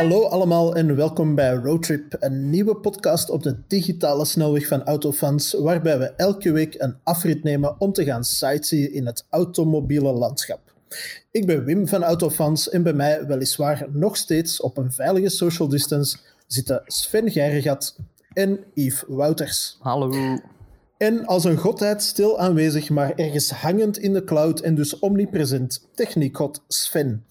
[0.00, 5.52] Hallo allemaal en welkom bij Roadtrip, een nieuwe podcast op de digitale snelweg van Autofans,
[5.52, 10.60] waarbij we elke week een afrit nemen om te gaan sightseeën in het automobiele landschap.
[11.30, 15.68] Ik ben Wim van Autofans en bij mij, weliswaar nog steeds op een veilige social
[15.68, 17.96] distance, zitten Sven Geiregat
[18.32, 19.76] en Yves Wouters.
[19.80, 20.38] Hallo.
[20.96, 25.88] En als een godheid stil aanwezig, maar ergens hangend in de cloud en dus omnipresent,
[25.94, 27.24] techniekgod Sven.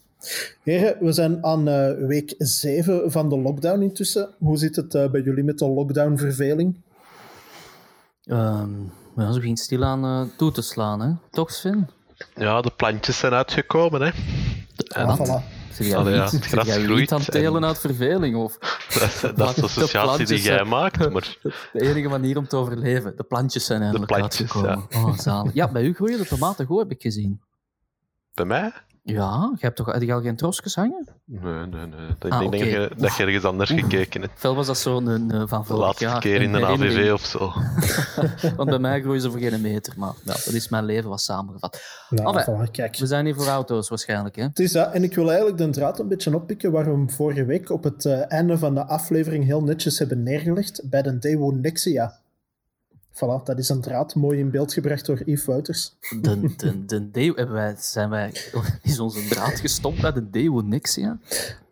[0.64, 4.30] Heren, we zijn aan uh, week 7 van de lockdown intussen.
[4.38, 6.82] Hoe zit het uh, bij jullie met de lockdown-verveling?
[8.26, 11.12] Um, ja, ze begint stilaan uh, toe te slaan, hè?
[11.32, 11.90] Toch, Sven?
[12.36, 14.10] Ja, de plantjes zijn uitgekomen, hè.
[14.88, 15.58] En, ah, voilà.
[15.74, 18.36] Zeg jij Allee, ja, het gras jij groeit aan het telen uit verveling?
[18.36, 18.58] Of?
[19.22, 21.12] Dat, dat is de associatie die jij maakt.
[21.12, 21.38] Maar...
[21.74, 23.14] De enige manier om te overleven.
[23.16, 24.86] De plantjes zijn eindelijk de plantjes, uitgekomen.
[24.90, 25.04] Ja.
[25.04, 25.54] Oh, zalig.
[25.54, 27.42] Ja, bij u groeien de tomaten goed, heb ik gezien.
[28.34, 28.72] Bij mij?
[29.04, 31.08] Ja, je hebt toch heb je al geen trosjes hangen?
[31.26, 32.08] Nee, nee, nee.
[32.20, 32.60] Ik ah, denk okay.
[32.60, 34.34] dat, je, dat je ergens anders gekeken hebt.
[34.36, 37.26] Veel was dat zo'n een, van vorig De laatste jaar, keer in een AVV of
[37.26, 37.52] zo.
[38.58, 41.22] Want bij mij groeien ze voor geen meter, maar ja, dat is mijn leven wat
[41.22, 41.82] samengevat.
[42.10, 42.98] Nou, kijk.
[42.98, 44.36] We zijn hier voor auto's waarschijnlijk.
[44.36, 44.44] Hè?
[44.44, 47.10] Het is dat, en ik wil eigenlijk de draad een beetje oppikken waar we hem
[47.10, 51.18] vorige week op het uh, einde van de aflevering heel netjes hebben neergelegd bij de
[51.18, 52.20] Daewoo Nexia.
[53.20, 55.96] Voilà, dat is een draad mooi in beeld gebracht door Yves Wouters.
[56.22, 58.34] De, de, de Deo, hebben wij, zijn wij,
[58.82, 61.20] is onze draad gestopt bij de Deo Nexia?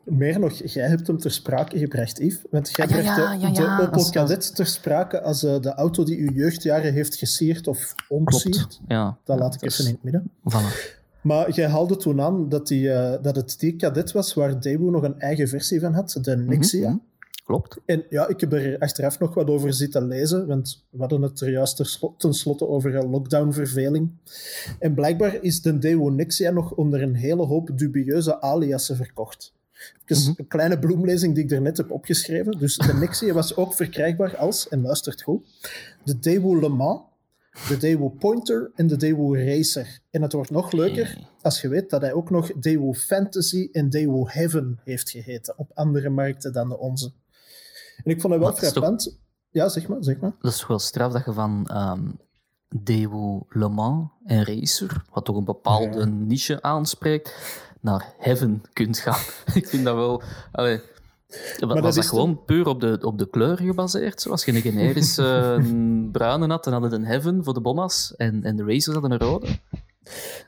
[0.03, 2.41] Meer nog, jij hebt hem ter sprake gebracht, Yves.
[2.51, 6.03] Want jij ah, ja, ja, ja, de, Opel Kadett ter sprake als uh, de auto
[6.03, 8.79] die uw jeugdjaren heeft gesierd of ontsierd.
[8.87, 9.17] Ja.
[9.23, 10.31] Dat laat ik even in het midden.
[10.49, 10.95] Voilà.
[11.21, 14.89] Maar jij haalde toen aan dat, die, uh, dat het die Kadett was waar Daewoo
[14.89, 16.89] nog een eigen versie van had, de Nexia.
[16.89, 17.01] Mm -hmm.
[17.47, 17.77] Klopt.
[17.85, 21.41] En ja, ik heb er achteraf nog wat over zitten lezen, want we hadden het
[21.41, 24.11] er juist tenslotte over lockdown-verveling.
[24.79, 29.53] En blijkbaar is de Daewoo Nexia nog onder een hele hoop dubieuze aliasen verkocht.
[30.05, 30.33] Dus mm -hmm.
[30.37, 32.59] een kleine bloemlezing die ik er net heb opgeschreven.
[32.59, 35.47] Dus de Nexia was ook verkrijgbaar als, en luistert goed,
[36.03, 37.01] de Daewoo Le Mans,
[37.67, 39.99] de Daewoo Pointer en de Daewoo Racer.
[40.11, 43.89] En het wordt nog leuker als je weet dat hij ook nog Daewoo Fantasy en
[43.89, 47.11] Daewoo Heaven heeft geheten op andere markten dan de onze.
[48.03, 49.03] En ik vond het wel frappant.
[49.03, 49.13] Toch...
[49.49, 50.35] Ja, zeg maar, zeg maar.
[50.39, 52.19] Dat is wel straf dat je van um,
[52.69, 56.05] Daewoo Le Mans en Racer, wat toch een bepaalde ja.
[56.05, 57.35] niche aanspreekt,
[57.81, 59.21] naar Heaven kunt gaan.
[59.59, 60.21] ik vind dat wel...
[60.51, 60.81] Allee,
[61.59, 64.21] maar was dat, dat gewoon puur op de, op de kleur gebaseerd?
[64.21, 68.43] Zoals je een generische uh, bruine had, dan hadden een Heaven voor de bommas en,
[68.43, 69.47] en de Racers hadden een rode.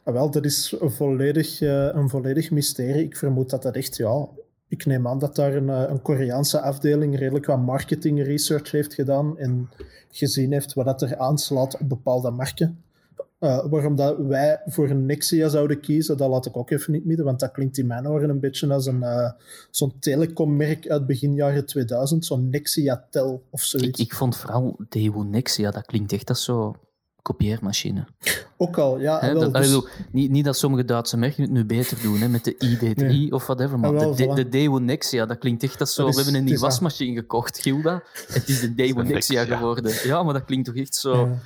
[0.03, 3.03] Ah, wel, dat is volledig, uh, een volledig mysterie.
[3.03, 4.27] Ik vermoed dat dat echt ja,
[4.69, 8.93] ik neem aan dat daar een, eh, een Koreaanse afdeling redelijk wat marketing research heeft
[8.93, 9.69] gedaan en
[10.11, 12.83] gezien heeft wat dat er aanslaat op bepaalde markten.
[13.39, 17.05] Uh, waarom dat wij voor een Nexia zouden kiezen, dat laat ik ook even niet
[17.05, 19.31] midden, want dat klinkt in mijn oren een beetje als een, uh,
[19.69, 23.99] zo'n telecommerk uit begin jaren 2000, zo'n Nexia Tel of zoiets.
[23.99, 26.75] Ik, ik vond vooral Daewoo Nexia, dat klinkt echt als zo
[27.21, 28.07] kopieermachine.
[28.57, 29.19] Ook al, ja.
[29.19, 29.65] He, wel, dat, dus...
[29.65, 32.95] bedoel, niet, niet dat sommige Duitse merken het nu beter doen, hè, met de ID3
[32.95, 33.31] nee.
[33.31, 34.49] of whatever, maar wel, de, voilà.
[34.49, 37.21] de Nexia, dat klinkt echt als zo, dat we hebben een nieuwe wasmachine dat.
[37.21, 39.93] gekocht, Gilda, het is de Daewoo Nexia geworden.
[40.03, 41.15] Ja, maar dat klinkt toch echt zo...
[41.15, 41.37] Ja.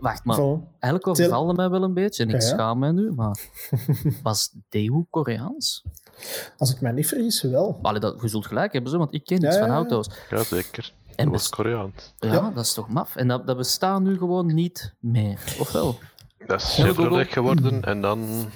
[0.00, 0.78] Wacht, maar voilà.
[0.78, 3.38] eigenlijk overvalde mij wel een beetje, en ik ja, schaam mij nu, maar
[4.22, 5.84] was Daewoo Koreaans?
[6.56, 7.78] Als ik mij niet vergis, wel.
[7.82, 10.10] Allee, dat, je zult gelijk hebben, zo, want ik ken iets van auto's.
[10.30, 10.92] Ja, zeker.
[11.18, 12.14] En dat was Koreaans.
[12.18, 13.16] Ja, ja, dat is toch maf.
[13.16, 15.98] En dat, dat bestaat nu gewoon niet meer, of wel?
[16.46, 18.50] Dat is Chevrolet geworden en dan...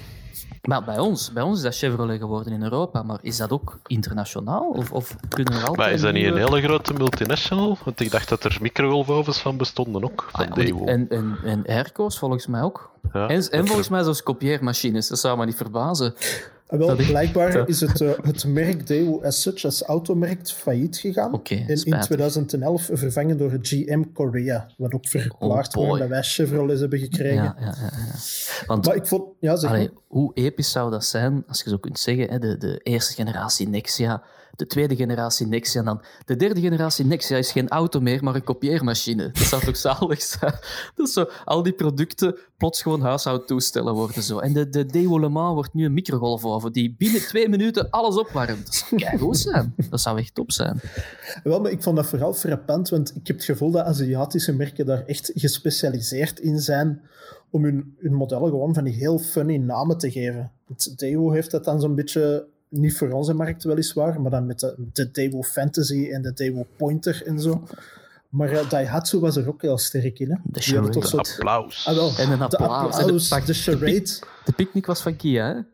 [0.61, 3.79] Maar bij ons, bij ons is dat Chevrolet geworden in Europa, maar is dat ook
[3.85, 4.69] internationaal?
[4.69, 5.77] Of, of kunnen er altijd...
[5.77, 7.77] Maar is dat niet een hele grote multinational?
[7.83, 11.65] Want ik dacht dat er microgolfovens van bestonden ook, van ah, ja, En, en, en
[11.65, 12.91] airco's volgens mij ook.
[13.13, 16.13] Ja, en, en volgens mij zelfs kopieermachines, dat zou me niet verbazen.
[16.73, 21.33] En wel, blijkbaar is het, uh, het merk Daewoo as such als automerk failliet gegaan.
[21.33, 24.67] Okay, en in 2011 vervangen door GM Korea.
[24.77, 27.43] Wat ook verklaard oh wordt dat wij Chevrolet hebben gekregen.
[27.43, 28.15] Ja, ja, ja, ja.
[28.67, 29.23] Want, maar ik vond...
[29.39, 32.57] Ja, zeg allee, hoe episch zou dat zijn, als je zo kunt zeggen, hè, de,
[32.57, 34.23] de eerste generatie Nexia
[34.55, 38.35] de tweede generatie Nexia en dan de derde generatie Nexia is geen auto meer, maar
[38.35, 39.31] een kopieermachine.
[39.31, 40.53] Dat zou toch zalig zijn?
[40.95, 44.39] Is zo, al die producten plots gewoon huishoudtoestellen worden zo.
[44.39, 48.65] En de, de Mans wordt nu een microgolfoven die binnen twee minuten alles opwarmt.
[48.65, 49.75] Dat zou keigoed zijn.
[49.89, 50.79] Dat zou echt top zijn.
[51.43, 54.85] Wel, maar ik vond dat vooral frappant, want ik heb het gevoel dat Aziatische merken
[54.85, 57.01] daar echt gespecialiseerd in zijn
[57.49, 60.51] om hun, hun modellen gewoon van die heel funny namen te geven.
[60.95, 64.59] Daewoo heeft dat dan zo'n beetje niet voor onze markt weliswaar, maar dan met
[64.93, 67.63] de, de Fantasy en de Daewoo Pointer en zo.
[68.29, 70.29] Maar uh, Daihatsu was er ook heel sterk in.
[70.31, 70.37] Hè?
[70.43, 70.89] De charade.
[70.89, 71.31] Toch soort...
[71.31, 71.85] applaus.
[71.87, 72.95] Ah, wel, en een applaus.
[72.95, 74.19] De, applaus, de, de, de charade.
[74.45, 75.53] De picknick was van Kia, hè?
[75.53, 75.67] De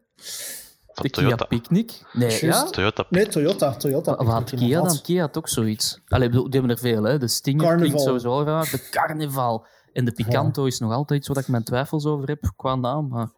[0.93, 1.45] Kia Toyota.
[1.45, 2.01] Picnic?
[2.13, 2.63] Nee, ja?
[2.63, 3.71] Toyota Nee, Toyota.
[3.71, 5.01] Toyota Wat had Kia dan?
[5.01, 5.99] Kia had ook zoiets.
[6.07, 7.17] Allee, ik bedoel, die hebben er veel, hè.
[7.17, 7.87] De Stinger Carnival.
[7.87, 8.69] klinkt sowieso raar.
[8.71, 9.65] De Carnival.
[9.93, 13.07] En de Picanto is nog altijd iets waar ik mijn twijfels over heb qua naam.
[13.07, 13.29] Maar,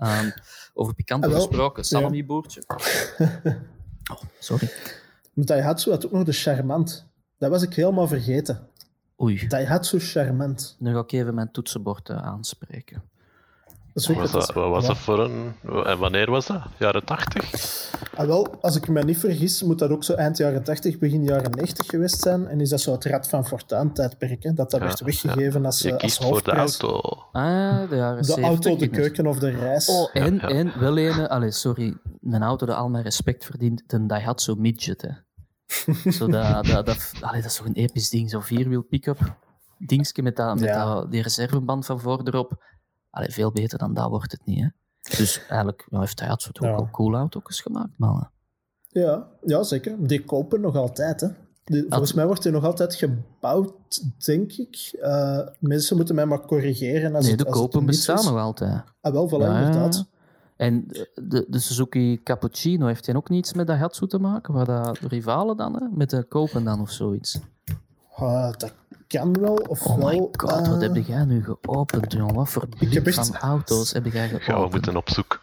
[0.00, 0.30] ehm,
[0.74, 2.62] over Picanto Ah, gesproken, salami-boertje.
[4.12, 4.70] Oh, sorry.
[5.32, 7.06] Maar Daihatsu had ook nog de Charmant.
[7.38, 8.68] Dat was ik helemaal vergeten.
[9.22, 10.76] Oei, Daihatsu Charmant.
[10.78, 13.02] nu ga ik even mijn toetsenbord aanspreken.
[13.92, 14.88] Dat is ook Was dat, wat was ja.
[14.88, 15.52] dat voor een...
[15.84, 16.62] En wanneer was dat?
[16.78, 17.90] Jaren 80?
[18.16, 21.24] Ah, wel, als ik me niet vergis, moet dat ook zo eind jaren 80, begin
[21.24, 22.46] jaren 90 geweest zijn.
[22.48, 24.52] En is dat zo het Rad van Fortuin tijdperk, hè?
[24.52, 26.78] dat dat Ja, werd weggegeven als, Je eh, als kiest voor de hoofdprijs.
[26.80, 27.18] auto.
[27.32, 28.44] Ah, de jaren De 70.
[28.44, 29.88] auto, de keuken of de reis.
[29.88, 30.54] Oh, en, Ja, ja.
[30.54, 35.02] en wel een, allee, sorry, een auto die al mijn respect verdient, de Daihatsu Midget.
[35.02, 35.10] Hè.
[36.12, 39.18] Zo dat, dat, dat, allee, dat is toch een episch ding, zo'n vierwiel pick-up.
[39.78, 40.84] Dingetje met, dat, met Ja.
[40.94, 42.62] dat, die reserveband van voor erop.
[43.10, 44.60] Allee, veel beter dan dat wordt het niet.
[44.60, 44.68] Hè.
[45.16, 46.72] Dus eigenlijk ja, heeft Daihatsu toch Ja.
[46.72, 47.92] ook wel cool auto's gemaakt.
[47.96, 48.22] Maar, eh,
[49.02, 50.06] Ja, ja, zeker.
[50.06, 51.20] Die kopen nog altijd.
[51.20, 51.28] Hè.
[51.64, 53.72] Die- volgens mij wordt die nog altijd gebouwd,
[54.24, 54.98] denk ik.
[55.00, 57.14] Eh, mensen moeten mij maar corrigeren.
[57.14, 58.82] Als nee, het, de als kopen bestaan nog altijd.
[59.00, 60.06] Ah, wel, voilà, Ja, inderdaad.
[60.56, 64.54] En de, de Suzuki Cappuccino, heeft hij ook niets met Daihatsu te maken?
[64.54, 65.86] Waar dat rivalen dan, hè?
[65.90, 67.38] met de kopen dan of zoiets?
[68.14, 68.72] Ah, dat
[69.18, 70.28] kan wel, of Oh my wel.
[70.32, 72.34] god, eh, wat heb jij nu geopend, jongen?
[72.34, 74.42] Wat voor heb blik echt- van auto's heb jij geopend?
[74.44, 75.38] Gaan we moeten opzoeken.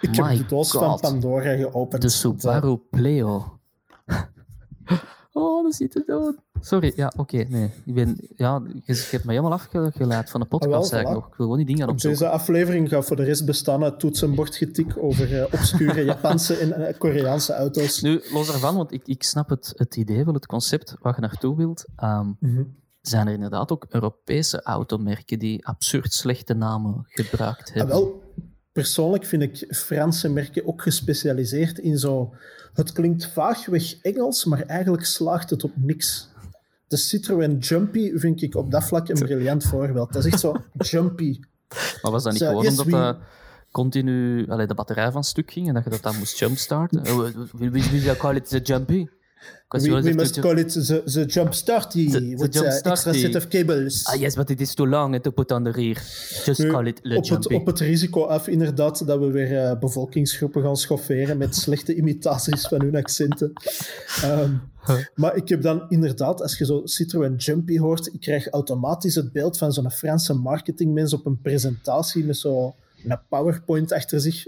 [0.00, 1.00] Ik heb My de doos van God.
[1.00, 2.02] Pandora geopend.
[2.02, 3.58] De Subaru Pleo.
[5.32, 6.34] oh, dat ziet er dood.
[6.60, 7.70] Sorry, ja, oké, nee.
[7.84, 11.06] Ik ben, ja, je, je hebt me helemaal afgeleid van de podcast Ah, wel, eigenlijk
[11.08, 11.12] voilà.
[11.14, 11.26] nog.
[11.26, 12.18] Ik wil gewoon die dingen Op opzoeken.
[12.20, 16.98] deze aflevering gaat voor de rest bestaan uit toetsenbordgetik over eh, obscure Japanse en eh,
[16.98, 18.00] Koreaanse auto's.
[18.00, 21.20] Nu, los daarvan, want ik, ik snap het, het idee wel, het concept waar je
[21.20, 21.84] naartoe wilt.
[21.96, 22.62] Ehm, Mhm.
[23.02, 27.94] Zijn er inderdaad ook Europese automerken die absurd slechte namen gebruikt Ah, hebben?
[27.94, 28.22] wel,
[28.72, 32.34] persoonlijk vind ik Franse merken ook gespecialiseerd in zo...
[32.72, 36.28] Het klinkt vaagweg Engels, maar eigenlijk slaagt het op niks.
[36.88, 40.12] De Citroën Jumpy vind ik op dat vlak een briljant voorbeeld.
[40.12, 40.56] Dat is echt zo
[40.90, 41.40] jumpy.
[42.02, 43.24] Maar was dat niet gewoon yes, omdat we-
[43.70, 47.02] continu allee, de batterij van stuk ging en dat je dat dan moest jumpstarten?
[47.02, 49.06] We, we call it the jumpy.
[49.80, 53.36] We, must call it the, the jump starty The- the with jump uh, extra set
[53.36, 54.04] of cables.
[54.04, 55.94] Ah yes, but it is too long to put on the rear.
[56.44, 59.58] Just Nu, call it the op, het, op het risico af, inderdaad, dat we weer
[59.58, 63.52] eh, bevolkingsgroepen gaan schofferen met slechte imitaties van hun accenten.
[64.22, 64.52] Ehm,
[65.14, 69.32] maar ik heb dan inderdaad, als je zo Citroën Jumpy hoort, ik krijg automatisch het
[69.32, 72.74] beeld van zo'n Franse marketingmens op een presentatie met zo'n
[73.28, 74.46] PowerPoint achter zich.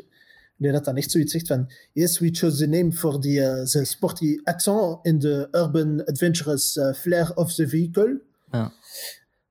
[0.57, 3.63] Die dat dan echt zoiets zegt van Yes, we chose the name for the, uh,
[3.65, 8.21] the sporty accent in the urban adventurous uh, flair of the vehicle.
[8.51, 8.73] Ja.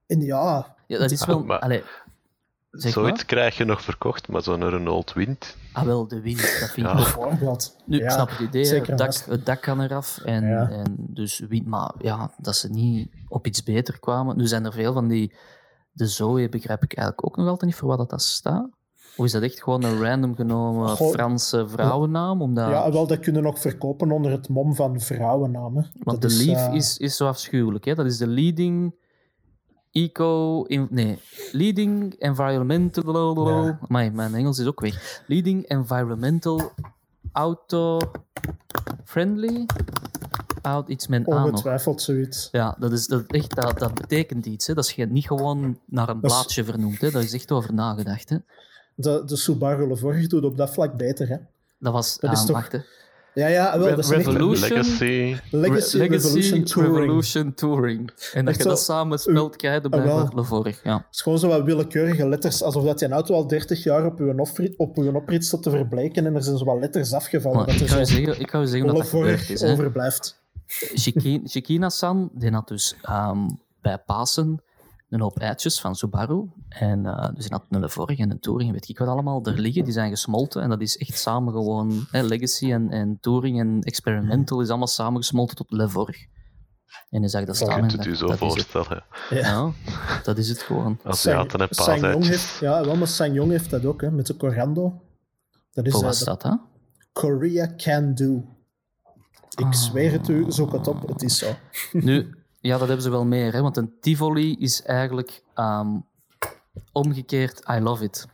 [0.07, 1.43] En ja, Ja, dat is wel...
[1.43, 1.83] maar- allee,
[2.71, 3.25] zeg Zoiets maar.
[3.25, 5.55] krijg je nog verkocht, maar zo'n Renault Wind.
[5.73, 6.89] Ah wel, de wind, dat vind ik Ja.
[6.89, 7.75] ook bijvoorbeeld.
[7.85, 10.19] Nu, Ja, ik snap het idee, het dak, het dak kan eraf.
[10.23, 10.69] En, Ja.
[10.69, 14.37] en dus wind, maar ja, dat ze niet op iets beter kwamen.
[14.37, 15.33] Nu zijn er veel van die.
[15.91, 18.69] De Zoe begrijp ik eigenlijk ook nog altijd niet voor wat dat, dat staat.
[19.17, 21.11] Of is dat echt gewoon een random genomen Goh.
[21.11, 22.41] Franse vrouwennaam?
[22.41, 25.91] Omdat, Ja, wel, dat kunnen nog verkopen onder het mom van vrouwennamen.
[26.03, 27.85] want Dat de Leaf eh, is, is zo afschuwelijk.
[27.85, 27.95] Hè?
[27.95, 28.95] Dat is de leading
[29.91, 30.63] eco...
[30.63, 31.19] In, nee,
[31.51, 33.47] leading environmental...
[33.65, 33.79] Ja.
[33.87, 35.23] Amai, mijn Engels is ook weg.
[35.27, 36.71] Leading environmental
[37.31, 39.65] auto-friendly...
[40.61, 42.49] Out, iets met ongetwijfeld zoiets.
[42.51, 44.67] Ja, dat, is, dat, echt, dat, dat betekent iets.
[44.67, 44.73] Hè.
[44.73, 47.01] Dat is geen- niet gewoon naar een is- blaadje vernoemd.
[47.01, 47.11] Hè.
[47.11, 48.29] Daar is echt over nagedacht.
[48.29, 48.37] Hè.
[48.95, 51.35] De, de Subaru Levorg doet op dat vlak beter, hè?
[51.79, 52.17] Dat was...
[52.19, 52.79] Dat is ah, toch- wacht, hè.
[53.35, 54.69] Ja, ja, wel, Re- dat is echt Revolution?
[54.69, 55.35] Legacy.
[55.51, 56.97] Legacy, Re- Revolution Touring.
[56.97, 58.11] Revolution Touring.
[58.33, 60.83] En dat Echt je dat zo- samen spelt, krijg je Ah, bij vorig.
[60.83, 60.95] Ja.
[60.95, 64.05] Het is gewoon zo wat willekeurige letters, alsof dat je een auto al 30 jaar
[64.05, 67.13] op je oprit, op uw oprit staat te verbleken en er zijn zo wat letters
[67.13, 67.57] afgevallen.
[67.57, 69.49] Maar dat ik, er ga je zo zeggen, ik ga je zeggen dat dat gebeurd
[69.49, 69.63] is.
[69.63, 70.41] Overblijft.
[70.97, 73.47] Shiki- Shikina-san, die had dus ehm,
[73.81, 74.61] bij Pasen
[75.13, 76.49] een hoop eitjes van Subaru.
[76.69, 79.59] En eh, dus die had een Levorg en een Touring, weet ik wat allemaal, er
[79.59, 79.83] liggen.
[79.83, 82.05] Die zijn gesmolten en dat is echt samen gewoon...
[82.11, 86.17] Hè, Legacy en, en Touring en Experimental is allemaal samengesmolten tot Levorg.
[87.09, 88.61] En dan zag je dat Je staan Je en kunt het dacht, zo dat is
[88.63, 88.65] het.
[88.71, 89.03] voorstellen.
[89.29, 89.39] Ja.
[89.85, 90.99] Ja, dat is het gewoon.
[91.03, 92.27] Aziaten en Sangyong paaseitjes.
[92.27, 95.01] heeft, ja, wel, maar Sangyong heeft dat ook, hè, met de Corando.
[95.71, 96.51] Dat is Hoe eh, was dat, hè?
[97.13, 98.43] Korea Can Do.
[99.55, 99.71] Ik Ah.
[99.71, 101.47] zweer het u, zoek het op, het is zo.
[101.91, 105.97] Nu, ja, dat hebben ze wel meer, hè, want een Tivoli is eigenlijk ehm,
[106.91, 108.25] omgekeerd I love it.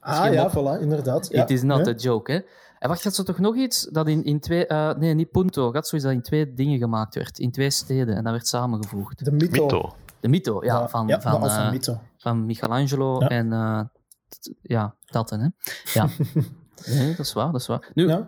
[0.00, 0.50] Ah ja, mop.
[0.52, 1.28] voilà, inderdaad.
[1.30, 1.92] Ja, It is not ja.
[1.92, 2.40] a joke, hè.
[2.78, 4.66] En wacht, had ze toch nog iets dat in, in twee...
[4.66, 5.72] eh, nee, niet Punto.
[5.72, 7.38] Had zoiets dat in twee dingen gemaakt werd.
[7.38, 8.16] In twee steden.
[8.16, 9.24] En dat werd samengevoegd.
[9.24, 9.62] De Mito.
[9.64, 9.94] Mito.
[10.20, 10.78] De Mito, ja.
[10.80, 12.00] Ja, van, ja, van, eh, Mito.
[12.16, 13.28] van Michelangelo Ja.
[13.28, 13.52] en...
[13.52, 13.80] eh,
[14.28, 15.46] t- ja, dat, hè.
[15.92, 16.08] Ja.
[16.86, 17.90] Nee, dat is waar, dat is waar.
[17.94, 18.24] Nu,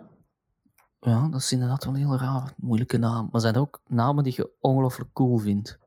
[1.09, 1.27] ja.
[1.31, 3.29] Dat is inderdaad wel een heel raar, moeilijke naam.
[3.31, 5.77] Maar zijn er ook namen die je ongelooflijk cool vindt?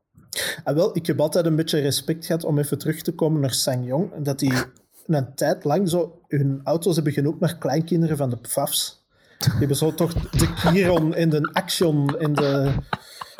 [0.63, 3.53] Ah, wel, ik heb altijd een beetje respect gehad om even terug te komen naar
[3.53, 4.11] Sang-Yong.
[4.23, 4.53] Dat die
[5.07, 8.99] een tijd lang zo hun auto's hebben genoemd naar kleinkinderen van de PFAFs.
[9.37, 12.73] Die hebben zo toch de Kiron en de Action en de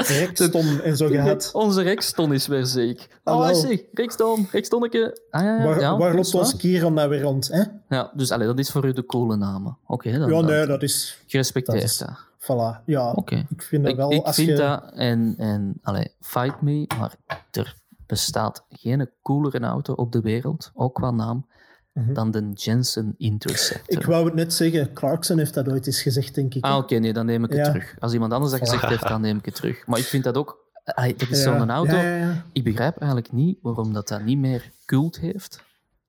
[0.08, 1.50] Rexton en zo gehad.
[1.53, 3.08] Onze Rexton is weer ziek.
[3.24, 3.88] Oh, is ziek.
[3.93, 5.22] Rexton, Rextonneke.
[5.29, 7.48] Ah, ja, ja, Waar, ja, waar loopt ons Kiron nou weer rond?
[7.48, 7.63] Hè?
[7.89, 9.77] Ja, dus allee, dat is voor u de coole namen.
[9.88, 11.22] Oké, dan, Ja, nee, dat is...
[11.27, 11.81] gerespecteerd.
[11.81, 12.17] dat is- ja.
[12.41, 12.86] Voilà.
[12.86, 13.46] Ja, Oké.
[13.50, 14.12] ik vind dat wel...
[14.12, 17.15] ik als vind je, dat, en, en allee, fight me, maar
[17.51, 21.46] er bestaat geen coolere auto op de wereld, ook qua naam,
[21.93, 22.13] Mhm.
[22.13, 23.98] dan de Jensen Interceptor.
[24.00, 26.63] Ik wou het net zeggen, Clarkson heeft dat ooit eens gezegd, denk ik.
[26.63, 27.65] Ah, oké, nee, dan neem ik het Ja.
[27.71, 27.95] terug.
[28.00, 29.88] Als iemand anders dat gezegd heeft, dan neem ik het terug.
[29.88, 30.57] Maar ik vind dat ook...
[30.83, 31.57] allee, dat is Ja.
[31.57, 31.95] zo'n auto...
[31.95, 32.45] Ja, ja, ja.
[32.51, 35.63] Ik begrijp eigenlijk niet waarom dat, dat niet meer cult heeft.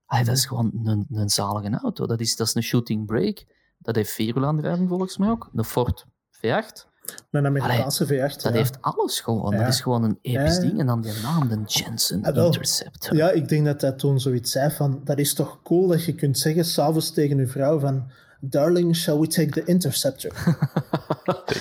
[0.06, 2.06] Dat is gewoon een, een zalige auto.
[2.06, 3.44] Dat is, dat is een shooting brake.
[3.78, 5.48] Dat heeft vierwielaandrijving volgens mij ook.
[5.52, 6.86] De Ford V8.
[7.30, 8.08] Een Amerikaanse V8.
[8.08, 8.50] Dat ja.
[8.52, 9.52] heeft alles gewoon.
[9.52, 9.58] Ja.
[9.58, 10.78] Dat is gewoon een episch ding.
[10.80, 12.44] En dan die naam, de Jensen Ah.
[12.44, 13.16] Interceptor.
[13.16, 15.00] Ja, ik denk dat hij toen zoiets zei van...
[15.04, 18.10] Dat is toch cool dat je kunt zeggen s'avonds tegen je vrouw van...
[18.40, 20.32] Darling, shall we take the Interceptor?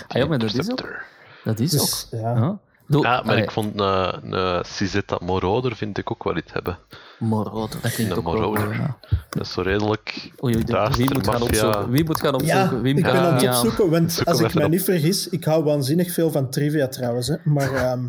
[0.07, 0.61] Ah, ja, maar dat is ook.
[0.69, 1.03] Interceptor.
[1.43, 2.19] Dat is Dus, ook.
[2.19, 2.35] ja.
[2.35, 2.59] Ja.
[2.87, 6.53] Doe, Ja, maar allee, ik vond een, een Cizetta Moroder vind ik ook wel iets
[6.53, 6.77] hebben.
[7.21, 8.57] Moroder, dat klinkt Een ook wel...
[8.57, 8.97] Ja.
[9.29, 11.89] Dat is zo redelijk Oei, oei, de- duister, wie moet gaan opzoeken?
[11.89, 12.75] Wie moet gaan opzoeken?
[12.75, 15.43] Ja, Wie ik ben aan het opzoeken, want Zoek als ik me niet vergis, ik
[15.43, 18.07] hou waanzinnig veel van trivia trouwens, hè, maar ehm,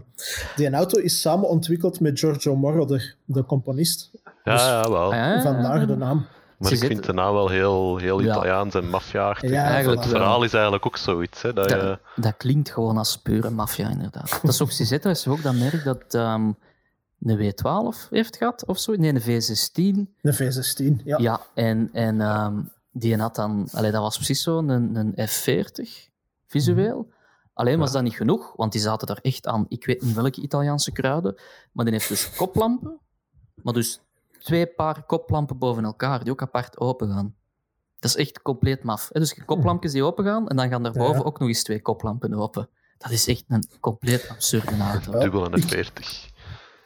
[0.56, 4.10] die auto is samen ontwikkeld met Giorgio Moroder, de componist.
[4.44, 5.12] Ja, ja, wel.
[5.14, 5.42] Ah.
[5.42, 6.26] Vandaar de naam.
[6.58, 8.30] Maar Ze ik vind de naam wel heel, heel Ja.
[8.30, 11.42] Italiaans en maffia Ja, Eigenlijk Het verhaal is eigenlijk ook zoiets.
[11.42, 14.38] Hè, dat je, Dat, klinkt gewoon als pure maffia, inderdaad.
[14.42, 16.50] Dat is ook Cizetta, is ook dat merk dat ehm,
[17.24, 18.92] een W12 heeft gehad, of zo.
[18.94, 20.10] Nee, een V16.
[20.20, 21.18] De V16, ja.
[21.18, 22.60] Ja, en, en ehm,
[22.92, 23.68] die had dan...
[23.72, 26.10] Allee, dat was precies zo, een, een F40,
[26.46, 27.10] visueel.
[27.54, 30.40] Alleen was dat niet genoeg, want die zaten daar echt aan, ik weet niet welke
[30.40, 31.34] Italiaanse kruiden,
[31.72, 32.98] maar die heeft dus koplampen,
[33.54, 34.00] maar dus
[34.38, 37.34] twee paar koplampen boven elkaar, die ook apart open gaan.
[37.98, 39.08] Dat is echt compleet maf.
[39.12, 39.20] Hè?
[39.20, 41.22] Dus je koplampjes die open gaan, en dan gaan daarboven Ja.
[41.22, 42.68] ook nog eens twee koplampen open.
[42.98, 45.18] Dat is echt een compleet absurde auto.
[45.18, 46.30] dubbel en een 40.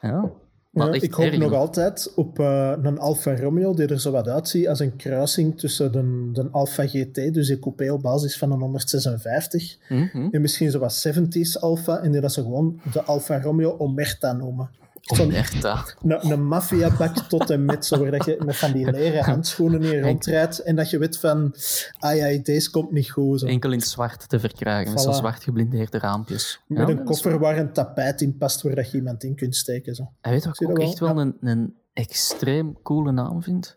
[0.07, 0.31] Ja.
[0.71, 4.01] Maar Ja, echt ik hoop erg nog altijd op eh, een Alfa Romeo die er
[4.01, 8.03] zo wat uitziet als een kruising tussen de, de Alfa GT, dus die coupé op
[8.03, 10.29] basis van een 156, Mhm.
[10.31, 14.33] en misschien zo wat 70s Alfa, en die dat ze gewoon de Alfa Romeo Omerta
[14.33, 14.71] noemen.
[15.15, 15.85] Zo'n Omerta.
[16.03, 19.83] een, een maffiabak tot en met, zo waar dat je met van die leren handschoenen
[19.83, 21.55] hier rondrijdt en dat je weet van,
[21.99, 23.41] ah ja, deze komt niet goed.
[23.41, 23.47] Zo.
[23.47, 25.05] Enkel in het zwart te verkrijgen, met Voilà.
[25.05, 26.61] zo'n zwart geblindeerde raampjes.
[26.67, 29.57] Met Ja, een koffer waar een tapijt in past waar dat je iemand in kunt
[29.57, 29.95] steken.
[29.95, 30.11] Zo.
[30.21, 31.15] En weet je wat ik ook dat echt wel?
[31.15, 33.73] wel een, een extreem coole naam vind?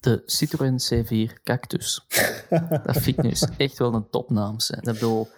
[0.00, 2.06] De Citroën C4 Cactus.
[2.84, 4.56] dat vind ik nu echt wel een topnaam.
[4.66, 4.80] hè.
[4.80, 5.28] Dat bedoel,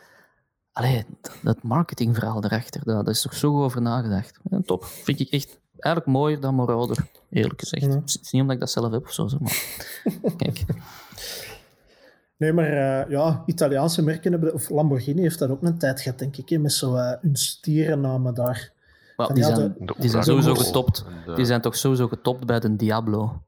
[0.72, 1.04] allee,
[1.42, 4.38] dat- marketingverhaal erachter, daar, is toch zo goed over nagedacht.
[4.50, 4.84] Ja, top.
[4.84, 7.84] Vind ik echt eigenlijk mooier dan Moroder, eerlijk gezegd.
[7.84, 7.94] Ja.
[7.98, 9.62] Het is niet omdat ik dat zelf heb of zo, zeg maar
[10.36, 10.64] kijk.
[12.36, 12.66] Nee, maar
[13.04, 16.48] eh, ja, Italiaanse merken hebben, of Lamborghini heeft dat ook een tijd gehad, denk ik,
[16.48, 18.72] hè, met zo eh, hun stierennamen daar.
[19.16, 21.04] Die ja, zijn, De die zijn sowieso getopt.
[21.26, 23.42] de- Die zijn toch sowieso getopt bij de Diablo.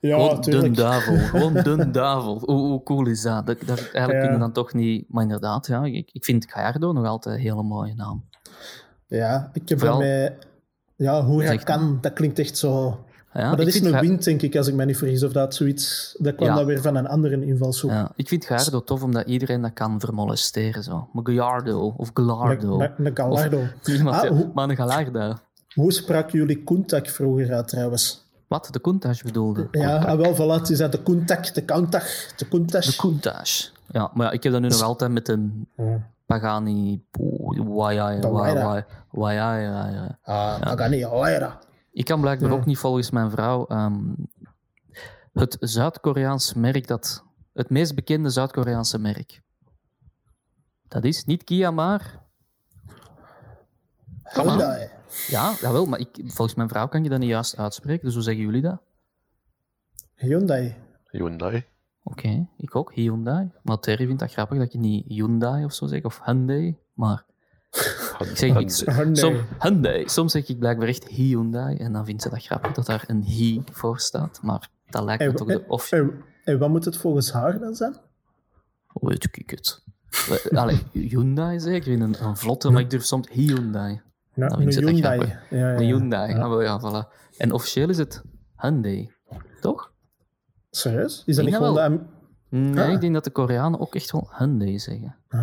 [0.00, 0.76] Ja, Gewoon natuurlijk.
[0.76, 1.16] duivel.
[1.38, 2.38] Gewoon de duivel.
[2.44, 3.46] Hoe, hoe cool is dat?
[3.46, 4.38] dat, dat eigenlijk Ja.
[4.38, 5.04] dan toch niet...
[5.08, 8.24] Maar inderdaad, ja, ik, ik vind Gallardo nog altijd een hele mooie naam.
[9.06, 10.30] Ja, ik heb Vooral- daarmee...
[10.96, 13.00] Ja, Zeg- Huracan, dat klinkt echt zo...
[13.34, 15.22] Ja, maar dat is een wind, denk ik, als ik me niet vergis.
[15.24, 16.14] Of dat zoiets...
[16.18, 16.54] Dat kwam Ja.
[16.54, 17.90] dan weer van een andere invalshoek.
[17.90, 20.82] Ja, ik vind Gallardo tof omdat iedereen dat kan vermolesteren.
[20.82, 21.08] Zo.
[21.12, 22.80] Maar Gallardo of Gallardo.
[22.80, 23.60] Een, Gallardo.
[24.04, 25.34] Ah, hoe- maar een Gallardo.
[25.74, 28.27] Hoe spraken jullie Koentak vroeger uit, trouwens?
[28.48, 28.68] Wat?
[28.70, 29.68] De Countach bedoelde?
[29.70, 30.60] Ja, ah, wel, voilà.
[30.60, 32.64] Het is dat de Koentak, de Countach, de.
[33.20, 33.70] De.
[33.86, 35.68] Ja, maar ja, ik heb dat nu nog altijd met een.
[36.26, 37.04] Pagani...
[37.56, 40.08] Wajai, wajai, wajai.
[40.22, 41.58] Ah, Pagani Huayra.
[41.92, 43.98] Ik kan blijkbaar ook niet volgens mijn vrouw ehm,
[45.32, 47.24] het Zuid-Koreaans merk dat...
[47.52, 49.42] Het meest bekende Zuid-Koreaanse merk.
[50.88, 52.20] Dat is niet Kia, maar...
[54.22, 54.90] Hyundai.
[55.28, 58.04] Ja, jawel, maar ik, volgens mijn vrouw kan je dat niet juist uitspreken.
[58.04, 58.80] Dus hoe zeggen jullie dat?
[60.14, 60.76] Hyundai.
[61.10, 61.64] Hyundai.
[62.02, 63.50] Oké, ik ook, Hyundai.
[63.62, 67.24] Maar Terry vindt dat grappig dat je niet Hyundai of zo zegt, of Hyundai, maar...
[68.18, 68.84] Ik zeg niks.
[68.84, 69.16] Hyundai.
[69.16, 70.08] Som, Hyundai.
[70.08, 73.22] Soms zeg ik blijkbaar echt Hyundai en dan vindt ze dat grappig dat daar een
[73.22, 74.40] Hy voor staat.
[74.42, 75.64] Maar dat lijkt me En, toch de...
[75.68, 77.96] Of, en, en wat moet het volgens haar dan zijn?
[78.86, 79.84] Hoe weet ik het?
[80.52, 84.00] Allee, Hyundai zeker, in een, een vlotte, maar ik durf soms Hyundai.
[84.38, 85.18] Ja, Nou, een Hyundai.
[85.20, 86.38] Ja, ja, Een Hyundai, Ja.
[86.42, 87.08] ah, wel, ja, voilà.
[87.36, 88.22] En officieel is het
[88.56, 89.12] Hyundai,
[89.60, 89.92] toch?
[90.70, 91.22] Serieus?
[91.26, 92.00] Is dat niet gewoon de...
[92.50, 92.92] Nee, Ah.
[92.92, 95.16] ik denk dat de Koreanen ook echt wel Hyundai zeggen.
[95.28, 95.40] Ah,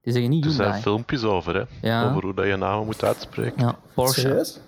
[0.00, 0.82] Die zeggen niet Er zijn Hyundai.
[0.82, 1.88] filmpjes over, hè?
[1.88, 2.08] Ja.
[2.10, 3.62] Over hoe dat je namen moet uitspreken.
[3.62, 4.20] Ja, Porsche.
[4.20, 4.60] serieus?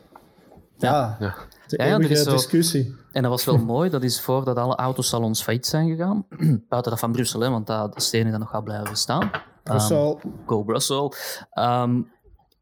[0.77, 1.17] Ja.
[1.21, 1.35] Ja.
[1.67, 2.95] De Ja, er is zo- discussie.
[3.13, 6.27] En dat was wel mooi, dat is voordat alle autosalons failliet zijn gegaan.
[6.69, 9.95] Buiten dat van Brussel, hè, want dat, dat enige dat nog gaat blijven is Ehm,
[9.95, 10.21] wel...
[10.47, 11.13] Go Brussel.
[11.51, 12.01] Ehm,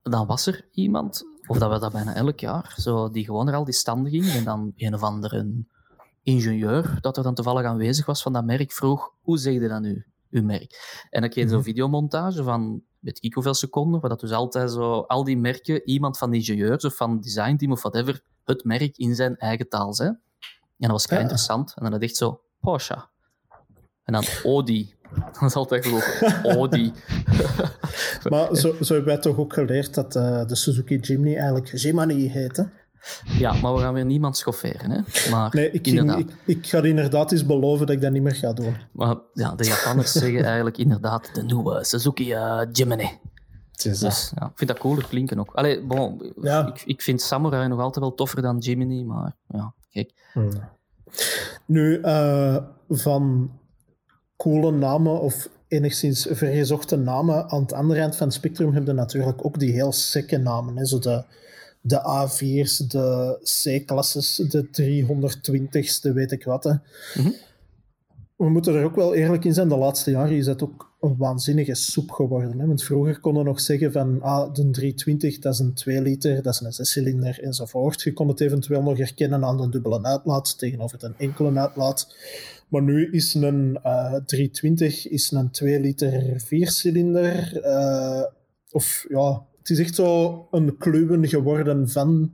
[0.03, 3.55] dan was er iemand, of dat was dat bijna elk jaar, zo, die gewoon er
[3.55, 4.25] al die standen ging.
[4.27, 5.65] En dan een of andere
[6.23, 9.81] ingenieur, dat er dan toevallig aanwezig was van dat merk, vroeg, hoe zeg je dat
[9.81, 11.07] nu, uw merk?
[11.11, 11.69] En dan kreeg je zo'n Mhm.
[11.69, 16.19] videomontage van, weet ik hoeveel seconden, waar dat dus altijd zo, al die merken, iemand
[16.19, 19.95] van de ingenieurs of van het designteam of whatever, het merk in zijn eigen taal
[19.95, 20.09] zei.
[20.09, 20.19] En
[20.89, 21.23] dat was kei Ja.
[21.23, 21.75] interessant.
[21.75, 23.09] En dan had echt zo, Porsche.
[24.03, 24.95] En dan Audi.
[25.41, 26.23] Dat is altijd geloof.
[26.45, 26.93] Audi.
[28.31, 32.29] Maar zo, zo hebben wij toch ook geleerd dat eh, de Suzuki Jimny eigenlijk Jimny
[32.29, 32.63] heet, hè?
[33.39, 35.31] Ja, maar we gaan weer niemand schofferen, hè.
[35.31, 38.35] Maar Nee, ik, ging, ik, ik ga inderdaad eens beloven dat ik dat niet meer
[38.35, 38.77] ga doen.
[38.93, 43.19] Maar ja, de Japanners zeggen eigenlijk inderdaad de nieuwe Suzuki eh, Jimny.
[43.83, 45.53] Dus ja, ik vind dat cooler klinken ook.
[45.55, 46.67] Allee, bon, Ja.
[46.67, 50.13] ik, ik vind Samurai nog altijd wel toffer dan Jimny, maar ja, kijk.
[50.33, 50.51] Hmm.
[51.67, 52.57] Nu, eh,
[52.89, 53.51] van
[54.43, 59.01] coole namen of enigszins vergezochte namen aan het andere eind van het spectrum hebben we
[59.01, 60.77] natuurlijk ook die heel sikke namen.
[60.77, 60.87] Hè?
[60.87, 61.25] Zo de,
[61.81, 66.65] de A4's, de C-klasses, de 320's, de weet ik wat.
[66.65, 66.73] Hè?
[67.15, 67.31] Mhm.
[68.37, 71.17] We moeten er ook wel eerlijk in zijn, de laatste jaren is het ook een
[71.17, 72.59] waanzinnige soep geworden.
[72.59, 72.67] Hè?
[72.67, 76.43] Want vroeger konden we nog zeggen van ah, de 320, dat is een 2 liter,
[76.43, 78.03] dat is een 6-cilinder enzovoort.
[78.03, 82.15] Je kon het eventueel nog herkennen aan de dubbele uitlaat tegenover een enkele uitlaat.
[82.73, 87.61] Maar nu is een eh 320 is een 2 liter 4-cilinder.
[87.63, 88.23] eh,
[88.71, 92.33] of ja, het is echt zo een kluwen geworden van...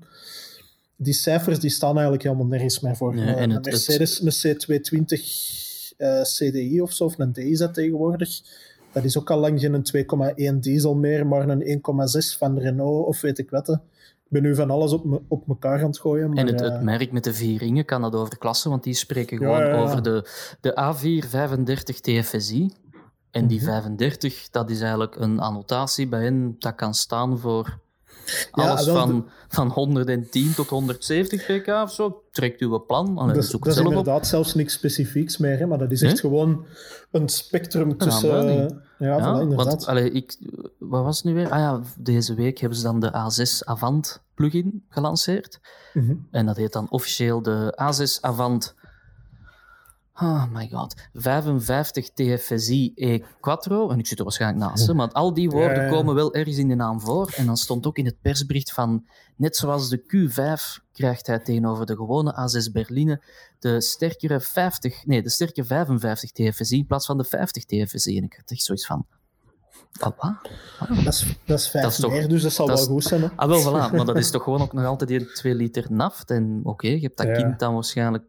[0.96, 3.14] Die cijfers die staan eigenlijk helemaal nergens meer voor.
[3.14, 5.22] Eh, en een het- Mercedes, een C220
[5.96, 8.40] eh, CDI of zo, of een D is dat tegenwoordig.
[9.00, 11.80] Dat is ook al lang geen 2,1 diesel meer, maar een
[12.32, 13.68] 1,6 van Renault of weet ik wat.
[13.68, 16.28] Ik ben nu van alles op, me, op elkaar aan het gooien.
[16.28, 19.38] Maar, En het, het merk met de vier ringen kan dat overklassen, want die spreken
[19.38, 19.82] gewoon ja, ja.
[19.82, 20.28] over de,
[20.60, 22.70] de A435 TFSI.
[23.30, 23.66] En die Mhm.
[23.70, 27.78] 35, dat is eigenlijk een annotatie bij hen dat kan staan voor
[28.50, 32.22] alles van, van 110 tot 170 pk of zo.
[32.30, 33.18] Trekt uw plan.
[33.18, 33.84] Allee, dat, is- dat op.
[33.84, 36.66] inderdaad zelfs niks specifieks meer, hè, maar dat is echt gewoon
[37.10, 38.82] een spectrum tussen...
[38.98, 39.66] ja, Ja, voilà, inderdaad.
[39.66, 40.36] want allee, ik,
[40.78, 41.50] wat was het nu weer?
[41.50, 45.60] Ah ja, deze week hebben ze dan de A6 Avant plugin gelanceerd.
[45.92, 46.14] Mhm.
[46.30, 48.74] En dat heet dan officieel de A6 Avant.
[50.20, 50.94] Oh my god.
[51.12, 53.90] 55 TFSI E Quattro.
[53.90, 56.56] En ik zit er waarschijnlijk naast, hè, maar al die woorden Ja, komen wel ergens
[56.56, 57.32] in de naam voor.
[57.36, 59.06] En dan stond ook in het persbericht van.
[59.36, 63.22] Net zoals de Q5 krijgt hij tegenover de gewone A6 Berline
[63.58, 68.16] de sterkere 50, nee, de sterke 55 TFSI in plaats van de 50 TFSI.
[68.18, 69.06] En ik had echt zoiets van.
[69.92, 70.14] Wat?
[70.18, 70.34] wat?
[71.04, 72.90] Dat is, dat is vijf Dat is toch- meer, dus dat zal dat wel is-
[72.92, 73.22] goed zijn.
[73.22, 73.28] Hè.
[73.36, 73.94] Ah, wel, voilà.
[73.94, 76.30] Maar dat is toch gewoon ook nog altijd die 2 liter naft.
[76.30, 77.32] En oké, je hebt dat Ja.
[77.34, 78.24] kind dan waarschijnlijk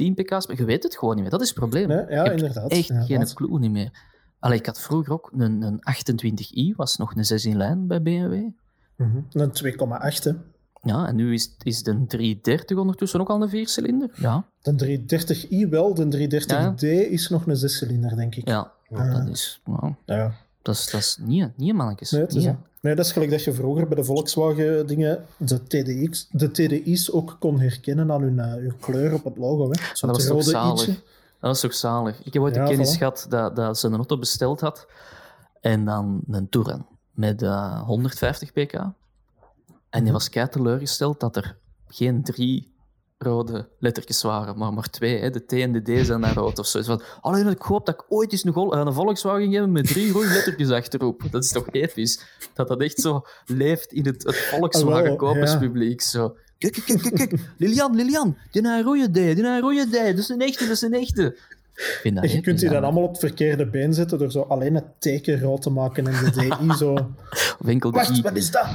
[0.00, 1.30] 10 pk's, maar je weet het gewoon niet meer.
[1.32, 1.88] Dat is het probleem.
[1.88, 2.70] Nee, ja, inderdaad.
[2.70, 3.28] echt inderdaad.
[3.28, 3.90] geen clue niet meer.
[4.38, 8.02] Allee, ik had vroeger ook een, een 28i, was nog een 6 in lijn bij
[8.02, 8.34] BMW.
[8.96, 9.16] Mhm.
[9.32, 10.22] Een 2,8.
[10.24, 10.32] hè.
[10.82, 14.10] Ja, en nu is, is de 330 ondertussen ook al een viercilinder.
[14.14, 18.48] Ja, De 330i wel, de 330d is nog een 6-cilinder, denk ik.
[18.48, 18.72] ja.
[18.88, 19.12] Ja.
[19.18, 20.32] Dat is, nou, Ja.
[20.62, 22.10] Dat is, dat is niet, niet mannetjes.
[22.10, 26.26] Nee, Niet, nee, dat is gelijk dat je vroeger bij de Volkswagen dingen de, TDX,
[26.30, 29.70] de TDI's ook kon herkennen aan hun, eh, hun kleur op het logo.
[29.70, 29.80] Hè.
[29.94, 30.86] Zo dat was toch rode zalig.
[30.86, 32.24] Dat was toch zalig.
[32.24, 32.98] Ik heb ooit Ja, een kennis voilà.
[32.98, 34.86] gehad dat, dat ze een auto besteld had.
[35.60, 38.72] En dan een Touran met eh, 150 pk.
[38.72, 38.92] En
[39.90, 40.12] die Mhm.
[40.12, 41.56] was kei teleurgesteld dat er
[41.88, 42.69] geen drie
[43.22, 45.18] rode lettertjes waren, maar maar twee.
[45.18, 45.30] Hè.
[45.30, 46.82] De T en de D zijn naar rood of zo.
[46.82, 50.12] Van, alleen ik hoop dat ik ooit eens een, een Volkswagen ging hebben met drie
[50.12, 51.22] rode lettertjes achterop.
[51.30, 52.20] Dat is toch episch?
[52.54, 56.00] Dat dat echt zo leeft in het, het Volkswagen-koperspubliek.
[56.00, 56.36] Zo.
[56.58, 57.34] Kijk, kijk, kijk, kijk.
[57.56, 59.92] Lilian, Lilian, die naar een rode D, die naar een rode D.
[59.92, 61.36] Dat is een echte, dat is een echte.
[62.02, 65.40] Je kunt die dan allemaal op het verkeerde been zetten door zo alleen het teken
[65.40, 66.94] rood te maken en de DI zo...
[67.58, 68.66] De Wacht, wat is dat?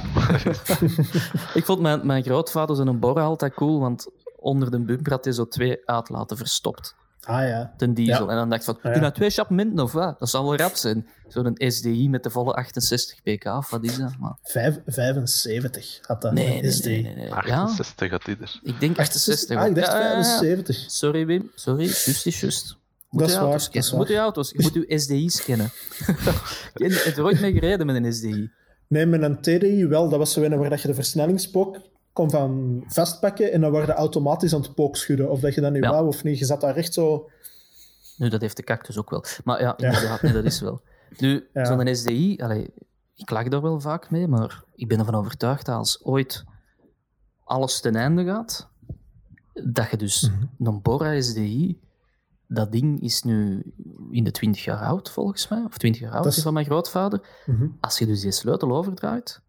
[1.54, 5.32] Ik vond mijn, mijn grootvader zijn borrel altijd cool, want onder de bumper had hij
[5.32, 6.94] zo twee uitlaten verstopt.
[7.22, 7.74] Ah ja.
[7.76, 8.24] Ten diesel.
[8.24, 8.30] Ja.
[8.30, 8.90] En dan dacht ik van, Ja.
[8.90, 10.18] doe nou twee chapmenten of wat?
[10.18, 11.06] Dat zal wel rap zijn.
[11.28, 14.12] Zo'n SDI met de volle 68 pk, of wat is dat?
[14.20, 16.32] Maar, Vijf, 75 had dat.
[16.32, 16.84] nee, een nee, SD.
[16.84, 17.26] nee, nee, nee.
[17.28, 18.60] Ja, 68 had ieder.
[18.62, 19.56] ik denk 68.
[19.58, 20.22] Ah, ik dacht Ja, ja, ja.
[20.22, 20.84] 75.
[20.90, 21.50] Sorry, Wim.
[21.54, 22.76] Sorry, just is just.
[23.10, 23.90] Moet Dat is je waar, auto's dat is kennen.
[23.90, 23.98] waar.
[24.00, 25.70] Moet je auto's, je moet je SDI's kennen.
[26.74, 28.50] Je hebt er ooit mee gereden met een SDI.
[28.88, 30.08] Nee, met een TDI wel.
[30.08, 31.78] Dat was zo een waar dat je de versnellingspook
[32.16, 35.30] kon van vastpakken en dan waren automatisch aan het pookschudden.
[35.30, 35.90] Of dat je dat nu Ja.
[35.90, 36.38] wou of niet.
[36.38, 37.30] Je zat daar echt zo...
[38.16, 39.24] Nu, dat heeft de cactus ook wel.
[39.44, 40.80] Maar ja, inderdaad, nee, dat is wel.
[41.18, 41.64] Nu, Ja.
[41.64, 42.70] zo'n SDI, allee,
[43.14, 46.44] ik lag daar wel vaak mee, maar ik ben ervan overtuigd dat als ooit
[47.44, 48.68] alles ten einde gaat,
[49.52, 50.68] dat je dus Mhm.
[50.68, 51.80] een Bora SDI,
[52.46, 53.62] dat ding is nu
[54.10, 56.52] in de 20 jaar oud, volgens mij, of 20 jaar oud Dat is- is van
[56.52, 57.20] mijn grootvader.
[57.46, 57.66] Mhm.
[57.80, 59.40] Als je dus die sleutel overdraait,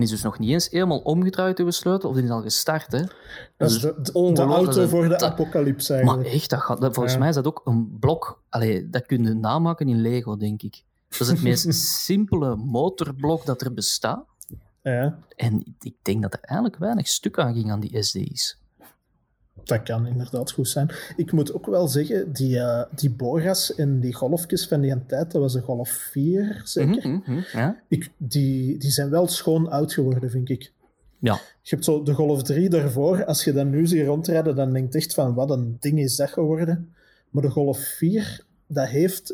[0.00, 2.92] die is dus nog niet eens helemaal omgedraaid, uw sleutel, of die is al gestart,
[2.92, 3.02] hè.
[3.56, 6.34] Dat is is de, de, de auto voor de apocalypse Maar eigenlijk.
[6.34, 7.20] echt, dat gaat, dat- volgens Ja.
[7.20, 8.42] mij is dat ook een blok.
[8.48, 10.82] Allee, dat kun je namaken in Lego, denk ik.
[11.08, 14.24] Dat is het meest simpele motorblok dat er bestaat.
[14.82, 18.58] Ja, En ik denk dat er eigenlijk weinig stuk aan ging aan die SD's.
[19.64, 20.90] Dat kan inderdaad goed zijn.
[21.16, 25.30] Ik moet ook wel zeggen, die, eh, die Boras en die golfjes van die tijd,
[25.30, 27.08] dat was een Golf 4 zeker.
[27.08, 27.82] Mhm, mhm, ja?
[27.88, 30.72] ik, die, die zijn wel schoon oud geworden, vind ik.
[31.18, 33.24] ja, Je hebt zo de Golf 3 daarvoor.
[33.24, 36.16] Als je dan nu ziet rondrijden, dan denk je echt van wat een ding is
[36.16, 36.94] dat geworden.
[37.30, 39.28] Maar de Golf 4, dat heeft.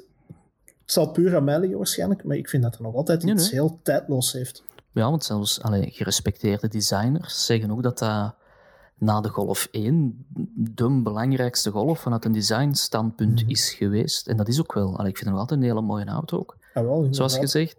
[0.64, 3.34] Het zal puur aan mij liggen waarschijnlijk, maar ik vind dat het nog altijd Nee,
[3.34, 3.52] iets nee.
[3.60, 4.62] heel tijdloos heeft.
[4.92, 8.34] ja, want zelfs allee, gerespecteerde designers zeggen ook dat dat
[8.98, 13.50] na de Golf 1 de belangrijkste Golf vanuit een designstandpunt Mhm.
[13.50, 14.26] is geweest.
[14.26, 14.96] En dat is ook wel.
[14.96, 16.56] Allee, ik vind het nog altijd een hele mooie auto ook.
[16.74, 17.76] Ah, wel, zoals gezegd.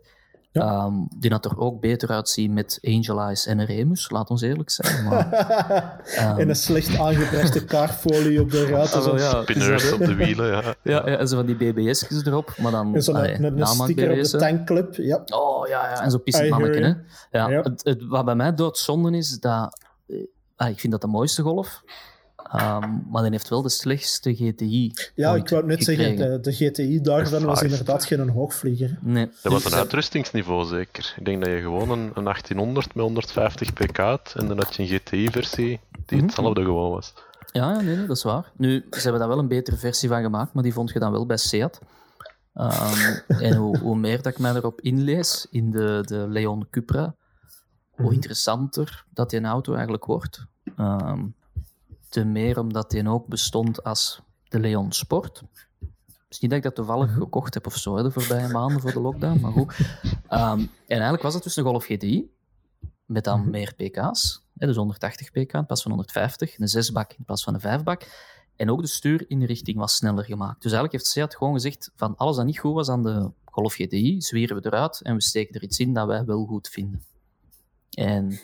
[0.51, 0.61] Ja.
[0.61, 4.69] Ehm, die had er ook beter uitzien met Angel Eyes en Remus, laat ons eerlijk
[4.69, 5.03] zijn.
[5.05, 5.31] Maar,
[6.15, 9.11] ehm, en een slecht aangebrachte kaartfolie op de ruiten.
[9.11, 9.41] Ah, ja.
[9.41, 10.61] Spinners op de wielen, ja.
[10.83, 14.23] ja, ja, en zo van die BBS'jes erop, maar dan En allee, een, sticker op
[14.23, 14.95] de tankclip.
[14.95, 15.21] Ja.
[15.25, 16.83] Oh ja, ja, en zo pissend hear manneken.
[16.83, 16.89] Hè.
[17.39, 17.61] Ja, Ja.
[17.61, 20.17] Het, het, wat bij mij doodzonde is, dat, eh,
[20.59, 21.83] ah, ik vind dat de mooiste golf,
[22.51, 24.91] Ehm, maar die heeft wel de slechtste GTI.
[25.15, 26.17] Ja, ik wou net gekregen.
[26.17, 28.97] zeggen, de, de GTI daarvan was inderdaad geen hoogvlieger.
[29.01, 29.25] Nee.
[29.41, 31.13] Dat was Dus, een eh, uitrustingsniveau zeker.
[31.17, 34.75] Ik denk dat je gewoon een, een 1800 met 150 pk had en dan had
[34.75, 36.25] je een GTI-versie die Mhm.
[36.25, 37.13] hetzelfde gewoon was.
[37.51, 38.51] Ja, ja, nee, nee, dat is waar.
[38.57, 41.11] Nu, ze hebben daar wel een betere versie van gemaakt, maar die vond je dan
[41.11, 41.79] wel bij Seat.
[42.53, 47.15] Ehm, en hoe, hoe meer dat ik mij erop inlees in de, de Leon Cupra,
[47.99, 48.15] hoe Mhm.
[48.15, 50.45] interessanter dat die auto eigenlijk wordt.
[50.77, 51.25] Ehm
[52.09, 55.41] te meer omdat die ook bestond als de Leon Sport.
[55.79, 55.89] Het
[56.29, 57.19] is niet dat ik dat toevallig Mhm.
[57.19, 59.73] gekocht heb of zo, de voorbije maanden voor de lockdown, maar goed.
[60.27, 62.31] Ehm, en eigenlijk was het dus een Golf GTI,
[63.05, 63.49] met dan Mhm.
[63.49, 64.43] meer pk's.
[64.57, 68.27] Hè, dus 180 pk in plaats van 150, een zesbak in plaats van een vijfbak.
[68.55, 70.61] En ook de stuurinrichting was sneller gemaakt.
[70.61, 73.73] Dus eigenlijk heeft Seat gewoon gezegd van alles dat niet goed was aan de Golf
[73.73, 77.03] GTI, zwieren we eruit en we steken er iets in dat wij wel goed vinden.
[77.99, 78.39] En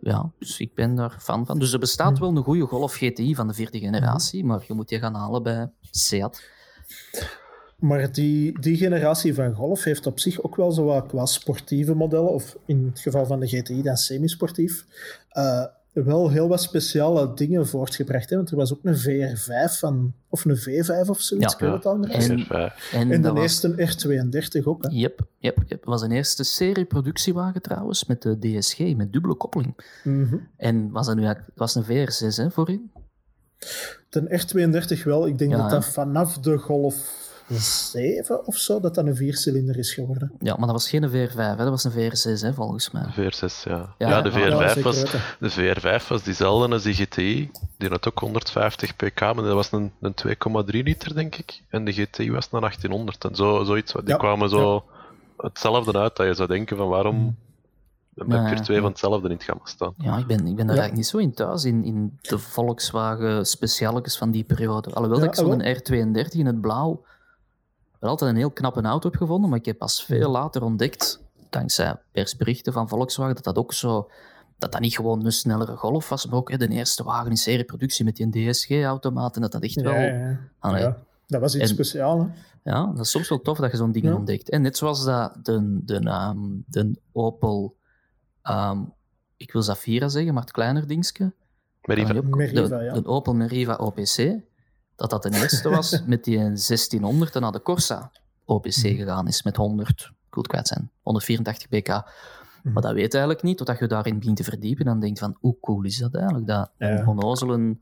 [0.00, 1.58] ja, dus ik ben daar fan van.
[1.58, 4.88] Dus er bestaat wel een goede Golf GTI van de vierde generatie, maar je moet
[4.88, 6.42] die gaan halen bij Seat.
[7.78, 11.94] Maar die, die generatie van Golf heeft op zich ook wel zo wat qua sportieve
[11.94, 14.86] modellen, of in het geval van de GTI dan semi-sportief,
[15.28, 15.64] eh,
[15.94, 18.30] wel heel wat speciale dingen voortgebracht.
[18.30, 18.36] Hè?
[18.36, 21.52] Want er was ook een VR5 van, of een V5 of zoiets, Ja.
[21.52, 22.10] ik weet het al niet.
[22.92, 23.42] En- En, de was...
[23.42, 23.72] eerste
[24.60, 24.82] R32 ook.
[24.82, 24.88] Hè?
[24.92, 25.68] Yep, yep, yep.
[25.70, 29.74] Het was een eerste serie productiewagen trouwens, met de DSG, met dubbele koppeling.
[30.04, 30.36] Mhm.
[30.56, 32.90] En was dat nu eigenlijk, was een VR6 hè, voorin?
[34.08, 34.40] De
[34.98, 35.26] R32 wel.
[35.26, 39.78] Ik denk Ja, dat dat vanaf de Golf 7 of zo, dat dat een viercilinder
[39.78, 40.32] is geworden.
[40.40, 41.56] Ja, maar dat was geen VR5, hè.
[41.56, 43.04] dat was een VR6 hè, volgens mij.
[43.12, 43.94] VR6, ja.
[43.98, 45.04] Ja, Ja, de ja, VR5, zeker was,
[45.38, 45.50] de
[46.00, 47.50] VR5 was diezelfde als die GTI.
[47.78, 51.62] Die had ook 150 pk, maar dat was een, een 2,3 liter, denk ik.
[51.68, 53.24] En de GTI was een 1800.
[53.24, 53.92] En zo, zoiets.
[53.92, 54.84] Die Ja, kwamen zo
[55.36, 57.36] hetzelfde uit, dat je zou denken van waarom
[58.14, 59.94] heb Ja, je er ja, twee van hetzelfde in het gamma staan.
[59.98, 60.82] Ja, ik ben, ik ben daar Ja.
[60.82, 64.90] eigenlijk niet zo in thuis, in, in de Volkswagen specialetjes van die periode.
[64.90, 67.04] Alhoewel Ja, dat ik zo'n R32 in het blauw
[68.04, 71.22] wel altijd een heel knappe auto heb gevonden, maar ik heb pas veel later ontdekt,
[71.50, 74.10] dankzij persberichten van Volkswagen, dat dat ook zo...
[74.58, 77.36] Dat dat niet gewoon een snellere Golf was, maar ook hè, de eerste wagen in
[77.36, 79.34] serieproductie met die DSG-automaat.
[79.36, 79.92] En dat dat echt wel...
[79.92, 80.38] Ja, ja.
[80.58, 80.82] Allee.
[80.82, 80.96] ja.
[81.26, 82.22] Dat was iets En- speciaals.
[82.22, 82.28] hè.
[82.70, 84.16] Ja, dat is soms wel tof dat je zo'n dingen Ja.
[84.16, 84.50] ontdekt.
[84.50, 87.76] En net zoals dat de, de, ehm, de Opel,
[88.42, 88.78] ehm,
[89.36, 91.32] ik wil Zafira zeggen, maar het kleiner dingetje.
[91.82, 92.12] Meriva.
[92.12, 92.92] De, ja.
[92.92, 94.34] de Opel Meriva OPC,
[94.96, 98.10] dat dat de eerste was met die 1600 en naar de Corsa
[98.44, 98.96] OPC Mhm.
[98.96, 101.88] gegaan is met 100, ik wil het kwijt zijn, 184 pk.
[101.88, 102.72] Mhm.
[102.72, 104.84] Maar dat weet je eigenlijk niet, totdat je daarin begint te verdiepen.
[104.84, 106.46] Dan denk je van, hoe cool is dat eigenlijk?
[106.46, 106.88] Dat Ja.
[106.98, 107.76] een onnozele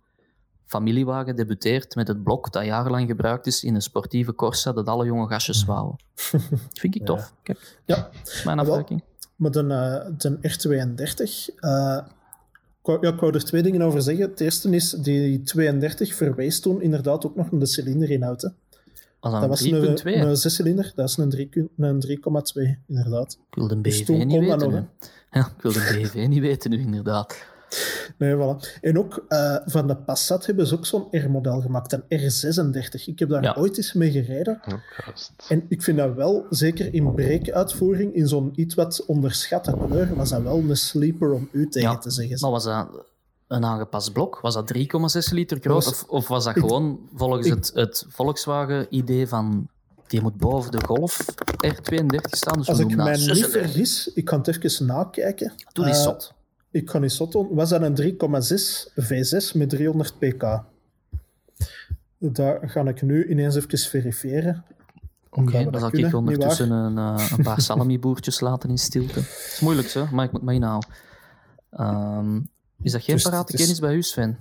[0.67, 5.05] familiewagen debuteert met het blok dat jarenlang gebruikt is in een sportieve Corsa dat alle
[5.05, 5.97] jonge gastjes wouden.
[6.81, 7.35] Vind ik tof.
[7.43, 8.09] Kijk, Ja,
[8.45, 9.03] mijn afwijking.
[9.37, 11.55] maar de, eh, de R32...
[11.61, 11.99] eh,
[12.83, 14.31] ja, ik wou er twee dingen over zeggen.
[14.31, 18.49] Het eerste is, die 32 verwees toen inderdaad ook nog naar de cilinder hè.
[19.21, 20.03] Was Dat was een 3.2?
[20.05, 23.33] een, een zescilinder, dat is een 3 een 3,2 inderdaad.
[23.51, 24.71] Ik wilde een Dus BV niet weten.
[24.71, 24.85] nog.
[25.31, 27.45] Ja, ik wilde een BV niet weten nu, inderdaad.
[28.19, 28.79] Nee, voilà.
[28.81, 33.05] En ook eh, van de Passat hebben ze ook zo'n R-model gemaakt, een R36.
[33.05, 33.55] Ik heb daar Ja.
[33.59, 34.61] ooit eens mee gereden.
[34.67, 35.33] Ja, juist.
[35.49, 40.31] En ik vind dat wel, zeker in breekuitvoering, in zo'n iets wat onderschatte kleur, was
[40.31, 42.37] dat wel een sleeper om u tegen Ja, te zeggen.
[42.41, 42.89] Maar was dat
[43.49, 44.41] een aangepast blok?
[44.41, 45.85] Was dat 3,6 liter groot?
[45.85, 49.69] Was- Of, of was dat ik- gewoon volgens ik- het, het Volkswagen-idee van
[50.07, 51.25] die moet boven de Golf
[51.67, 52.59] R32 staan?
[52.59, 55.53] Dus Als ik mij niet vergis, ik kan het even nakijken.
[55.73, 56.33] Doe die Eh, zot.
[56.73, 57.49] Ik kan niet zot doen.
[57.55, 60.61] Was dat een 3,6 V6 met 300 pk?
[62.19, 64.65] Daar ga ik nu ineens even verifiëren.
[65.31, 69.19] Oké, dan zal ik ondertussen een, eh, een paar salamiboertjes laten in stilte.
[69.19, 70.91] Het is moeilijk, zo, maar ik moet mij inhouden.
[71.71, 72.41] Ehm,
[72.83, 74.39] is dat geen Dus parate is- kennis bij u, Sven?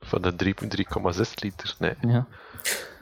[0.00, 1.74] Van de 3 3,6 liter.
[1.78, 1.94] Nee.
[2.00, 2.26] Ja.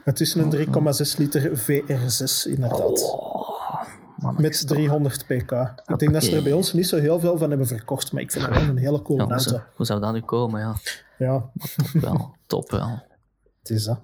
[0.03, 3.03] Het is een 3,6 liter VR6, inderdaad.
[3.03, 3.83] Oh,
[4.21, 4.75] man, Met stop.
[4.77, 5.51] 300 pk.
[5.85, 8.21] Ik denk dat ze er bij ons niet zo heel veel van hebben verkocht, maar
[8.21, 9.49] ik vind het wel een hele coole Ja, hoe, auto.
[9.49, 10.59] zou, hoe zou dat nu komen?
[10.59, 10.75] Ja,
[11.17, 11.49] Ja,
[11.93, 13.03] wel, top wel.
[13.59, 13.99] het is dat.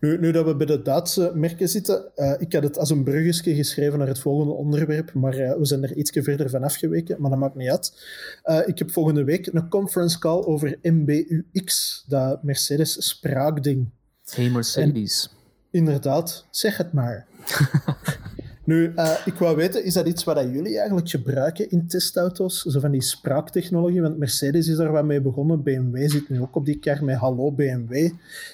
[0.00, 3.04] Nu, nu dat we bij de Duitse merken zitten, eh, ik had het als een
[3.04, 7.20] bruggetje geschreven naar het volgende onderwerp, maar eh, we zijn er ietsje verder van afgeweken,
[7.20, 8.04] maar dat maakt niet uit.
[8.42, 13.90] Eh, ik heb volgende week een conference call over MBUX, dat Mercedes spraakding.
[14.30, 15.30] Hey Mercedes.
[15.70, 17.26] Inderdaad, zeg het maar.
[18.64, 22.62] nu, eh, ik wou weten, is dat iets wat jullie eigenlijk gebruiken in testauto's?
[22.62, 25.62] Zo van die spraaktechnologie, want Mercedes is daar wat mee begonnen.
[25.62, 28.10] BMW zit nu ook op die kar met Hallo BMW.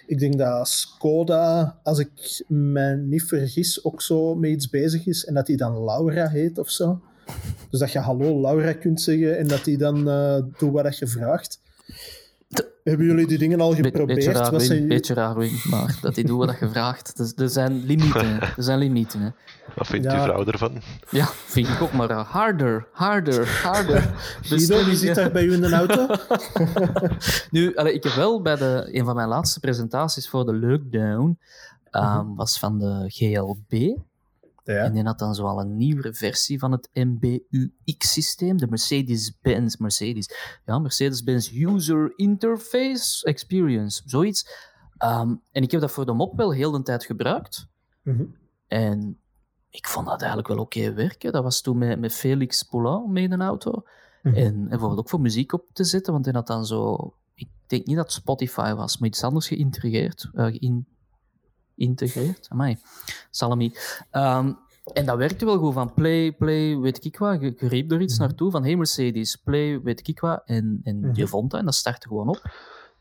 [0.06, 5.24] Ik denk dat Skoda, als ik me niet vergis, ook zo met iets bezig is
[5.24, 7.00] en dat die dan Laura heet of zo.
[7.70, 11.06] Dus dat je Hallo Laura kunt zeggen en dat die dan eh doet wat je
[11.06, 11.60] vraagt.
[12.84, 14.18] Hebben jullie die dingen al Be- geprobeerd?
[14.18, 17.16] beetje raar, Wat Wim, zijn- beetje raar, Wim, maar dat die doen wat je vraagt.
[17.16, 18.40] Dus, er zijn limieten.
[18.56, 19.20] Er zijn limieten.
[19.20, 19.28] Hè.
[19.74, 20.16] Wat vindt Ja.
[20.16, 20.72] uw vrouw ervan?
[21.10, 24.02] Ja, vind ik ook, maar uh, harder, harder, harder.
[24.42, 26.06] Guido, wie zit daar bij u in de auto?
[27.50, 31.38] Nu, allee, ik heb wel bij de, een van mijn laatste presentaties voor de Lockdown,
[31.90, 33.98] um, was van de GLB.
[34.64, 34.74] Ja.
[34.84, 40.30] En die had dan zoal een nieuwere versie van het MBUX-systeem, de Mercedes-Benz, Mercedes,
[40.64, 44.68] ja, Mercedes-Benz User Interface Experience, zoiets.
[44.96, 47.66] Ehm, en ik heb dat voor de mop wel heel de tijd gebruikt.
[48.02, 48.24] Mhm.
[48.66, 49.20] En
[49.70, 51.32] ik vond dat eigenlijk wel oké werken.
[51.32, 53.82] Dat was toen met, met Felix Poulain mee in een auto.
[54.22, 54.34] Mhm.
[54.34, 57.14] En, en bijvoorbeeld ook voor muziek op te zetten, want hij had dan zo...
[57.34, 60.30] Ik denk niet dat Spotify was, maar iets anders geïntegreerd.
[60.34, 60.86] eh geïn-
[61.80, 62.46] integreerd?
[62.48, 62.78] Amai.
[63.30, 63.74] Salami.
[64.10, 64.52] Ehm,
[64.92, 67.40] en dat werkte wel goed, van play, play, weet ik wat.
[67.40, 68.22] Je, je riep er iets Mhm.
[68.22, 70.42] naartoe, van hey Mercedes, play, weet ik wat.
[70.44, 71.10] En, en Mhm.
[71.14, 72.42] je vond dat en dat startte gewoon op.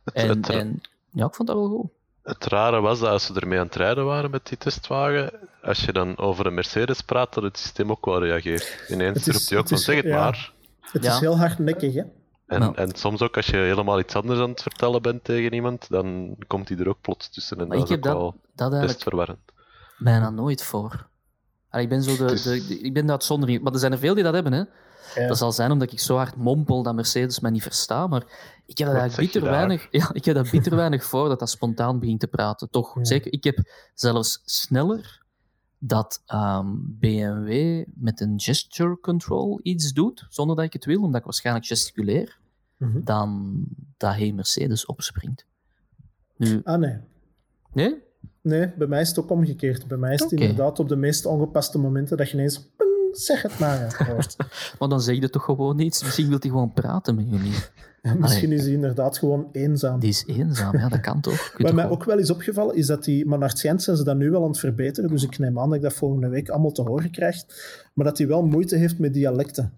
[0.03, 1.89] Het, En, het, en ja, ik vond dat wel goed.
[2.23, 5.85] het rare was dat als ze ermee aan het rijden waren met die testwagen, als
[5.85, 8.85] je dan over een Mercedes praat, dat het systeem ook wel reageert.
[8.89, 10.19] Ineens roept hij ook het van is- zeg het ja.
[10.19, 10.53] maar.
[10.91, 11.13] Het Ja.
[11.13, 12.03] is heel hardnekkig, hè?
[12.49, 12.75] En, Nou.
[12.75, 16.35] en soms ook als je helemaal iets anders aan het vertellen bent tegen iemand, dan
[16.47, 17.57] komt hij er ook plots tussen.
[17.59, 19.39] En Maar dat ik is heb ook dat, wel dat best verwarrend.
[19.97, 21.07] bijna nooit voor.
[21.69, 23.61] Allee, ik ben zo de, Dus- de, de- ik ben de uitzondering.
[23.63, 24.63] Maar er zijn er veel die dat hebben, hè.
[25.15, 25.27] Ja.
[25.27, 28.09] Dat zal zijn omdat ik zo hard mompel dat Mercedes mij niet verstaat.
[28.09, 28.21] Maar
[28.65, 29.51] ik heb dat Wat eigenlijk bitter daar?
[29.59, 32.69] weinig, ja, ik heb dat bitter weinig voor dat dat spontaan begint te praten.
[32.69, 33.05] Toch, Ja.
[33.05, 33.33] zeker.
[33.33, 33.57] Ik heb
[33.93, 35.21] zelfs sneller
[35.79, 41.19] dat ehm, BMW met een gesture control iets doet, zonder dat ik het wil, omdat
[41.19, 42.37] ik waarschijnlijk gesticuleer,
[42.77, 43.03] Mhm.
[43.03, 43.61] dan
[43.97, 45.45] dat hij Mercedes opspringt.
[46.37, 46.97] Nu, Ah, nee.
[47.73, 47.95] nee?
[48.41, 49.87] Nee, bij mij is het ook omgekeerd.
[49.87, 52.69] Bij mij is het inderdaad op de meest ongepaste momenten dat je ineens...
[53.11, 54.07] zeg het maar.
[54.79, 56.03] Maar dan zeg je toch gewoon iets.
[56.03, 57.53] Misschien wil hij gewoon praten met jullie.
[58.01, 59.99] En Misschien is hij inderdaad gewoon eenzaam.
[59.99, 61.53] Die is eenzaam, ja, dat kan toch?
[61.57, 63.25] Wat mij ook wel is opgevallen, is dat die...
[63.25, 65.59] Maar naar het schijnt zijn ze dat nu wel aan het verbeteren, dus ik neem
[65.59, 67.35] aan dat ik dat volgende week allemaal te horen krijg.
[67.93, 69.73] Maar dat hij wel moeite heeft met dialecten.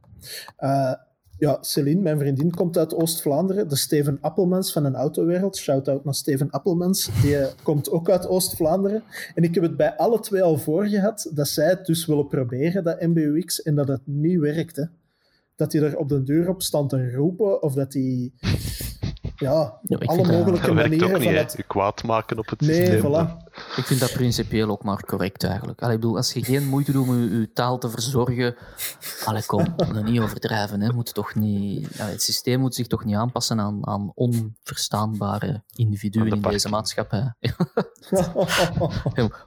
[0.58, 0.94] Eh,
[1.42, 3.70] ja, Celine, mijn vriendin, komt uit Oost-Vlaanderen.
[3.70, 5.58] De Steven Appelmans van een autowereld.
[5.58, 7.10] Shout-out naar Steven Appelmans.
[7.22, 9.04] Die eh, komt ook uit Oost-Vlaanderen.
[9.36, 12.28] En ik heb het bij alle twee al voor gehad dat zij het dus willen
[12.28, 14.90] proberen, dat MBUX, en dat het niet werkte.
[15.56, 18.32] Dat hij er op de deur op stond te roepen, of dat hij...
[19.42, 21.54] Ja, Ja, op ik alle dat- mogelijke Dat werkt manieren ook niet, dat...
[21.58, 23.02] Je kwaad maken op het Nee, systeem.
[23.02, 23.50] voilà.
[23.76, 25.82] Ik vind dat principieel ook maar correct eigenlijk.
[25.82, 28.56] Allee, ik bedoel, als je geen moeite doet om je, je taal te verzorgen.
[29.26, 30.82] Allee, kom, niet overdrijven.
[30.82, 30.94] Hè.
[30.94, 36.24] Moet toch niet, allee, het systeem moet zich toch niet aanpassen aan, aan onverstaanbare individuen
[36.24, 37.34] Aan de in deze maatschappij.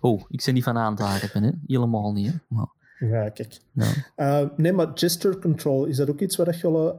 [0.01, 1.51] oh, ik ben niet van aan te harpen, hè.
[1.67, 2.27] helemaal niet.
[2.33, 2.39] Hè.
[2.49, 2.67] Maar,
[2.99, 3.61] Ja, kijk.
[3.73, 3.87] ja.
[4.17, 6.95] Eh, nee, maar gesture control, is dat ook iets wat je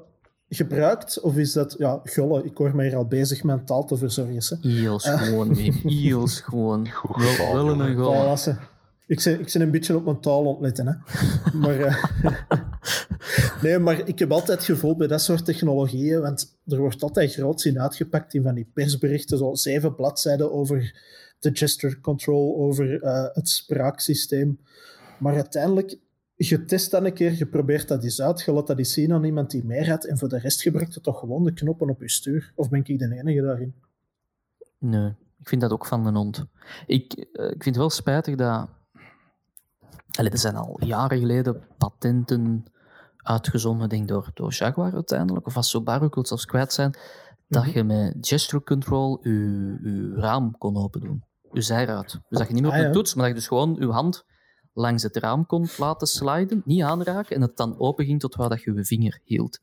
[0.50, 1.20] gebruikt?
[1.20, 1.76] Of is dat...
[1.78, 4.60] Ja, Golle, ik hoor mij hier al bezig mijn taal te verzorgen.
[4.62, 5.74] Heel schoon, Wim.
[5.74, 6.90] Heel schoon.
[6.90, 8.38] Goed Wel, een goal.
[9.08, 10.94] Ik ben, ik een beetje op mijn taal ontletten, hè.
[11.58, 12.04] Maar, eh,
[13.62, 17.34] Nee, maar ik heb altijd het gevoel bij dat soort technologieën, want er wordt altijd
[17.34, 20.96] groots in uitgepakt in van die persberichten, zo zeven bladzijden over
[21.40, 24.60] de gesture control, over uh, het spraaksysteem.
[25.20, 25.98] Maar uiteindelijk,
[26.36, 29.14] je test dat een keer, je probeert dat eens uit, je laat dat eens zien
[29.14, 31.90] aan iemand die meer had, en voor de rest gebruikt je toch gewoon de knoppen
[31.90, 32.52] op je stuur.
[32.56, 33.76] Of ben ik de enige daarin?
[34.80, 36.46] Nee, ik vind dat ook van een hond.
[36.86, 38.70] Ik, uh, ik vind het wel spijtig dat...
[40.12, 42.66] Allee, er zijn al jaren geleden patenten
[43.18, 46.98] uitgezonden, denk door, door Jaguar uiteindelijk, of als Subaru, ik wil het zelfs kwijt zijn,
[47.48, 47.78] dat mhm.
[47.78, 49.30] je met gesture control je,
[49.84, 51.24] je raam kon open doen.
[51.52, 52.20] Je zijruit.
[52.30, 53.88] Dus dat je niet meer op ah, de toets, maar dat je dus gewoon je
[53.88, 54.26] hand
[54.76, 58.50] langs het raam kon laten sliden, niet aanraken, en het dan open ging tot waar
[58.50, 59.60] dat je je vinger hield.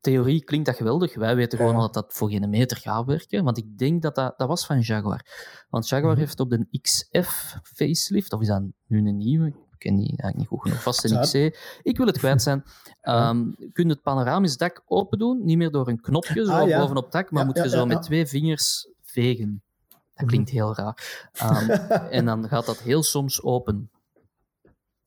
[0.00, 1.14] Theorie klinkt dat geweldig.
[1.14, 3.44] Wij weten gewoon dat dat voor geen meter gaat werken.
[3.44, 5.26] Want ik denk dat dat, dat was van Jaguar.
[5.70, 6.20] Want Jaguar mhm.
[6.20, 9.46] heeft op de XF facelift, of is dat nu een nieuwe?
[9.46, 10.82] Ik ken die eigenlijk niet goed genoeg.
[10.82, 11.34] Vast een XC.
[11.82, 12.64] Ik wil het kwijt zijn.
[13.08, 16.78] Um, kun je het panoramisch dak open doen, niet meer door een knopje zo ah,
[16.78, 19.62] bovenop het dak, maar moet je zo met twee vingers vegen.
[20.14, 20.56] Dat klinkt mhm.
[20.56, 21.28] heel raar.
[21.42, 21.70] Um,
[22.18, 23.90] en dan gaat dat heel soms open.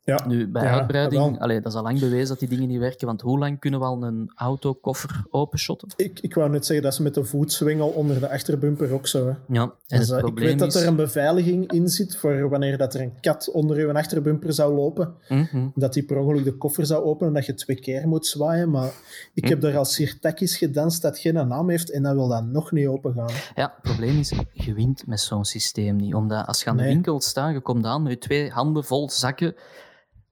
[0.08, 0.28] Ja.
[0.28, 3.22] Nu, bij uitbreiding, allee, dat is al lang bewezen dat die dingen niet werken, want
[3.22, 5.89] hoe lang kunnen we al een autokoffer openshotten?
[5.96, 9.28] Ik, ik wou net zeggen, dat is met de voetswingel onder de achterbumper ook zo.
[9.28, 9.34] Hè.
[9.48, 12.78] Ja, en dus, het uh, ik weet dat er een beveiliging in zit voor wanneer
[12.78, 16.58] dat er een kat onder je achterbumper zou lopen, mm dat die per ongeluk de
[16.58, 18.91] koffer zou openen en dat je twee keer moet zwaaien, maar
[19.34, 19.50] ik mm.
[19.50, 22.88] heb daar al sirtakkies gedanst dat geen naam heeft en dan wil dat nog niet
[22.88, 23.30] open gaan.
[23.56, 26.84] Ja, het probleem is, je wint met zo'n systeem niet, omdat als je aan de
[26.84, 29.56] winkel staat, je komt aan met je twee handen vol zakken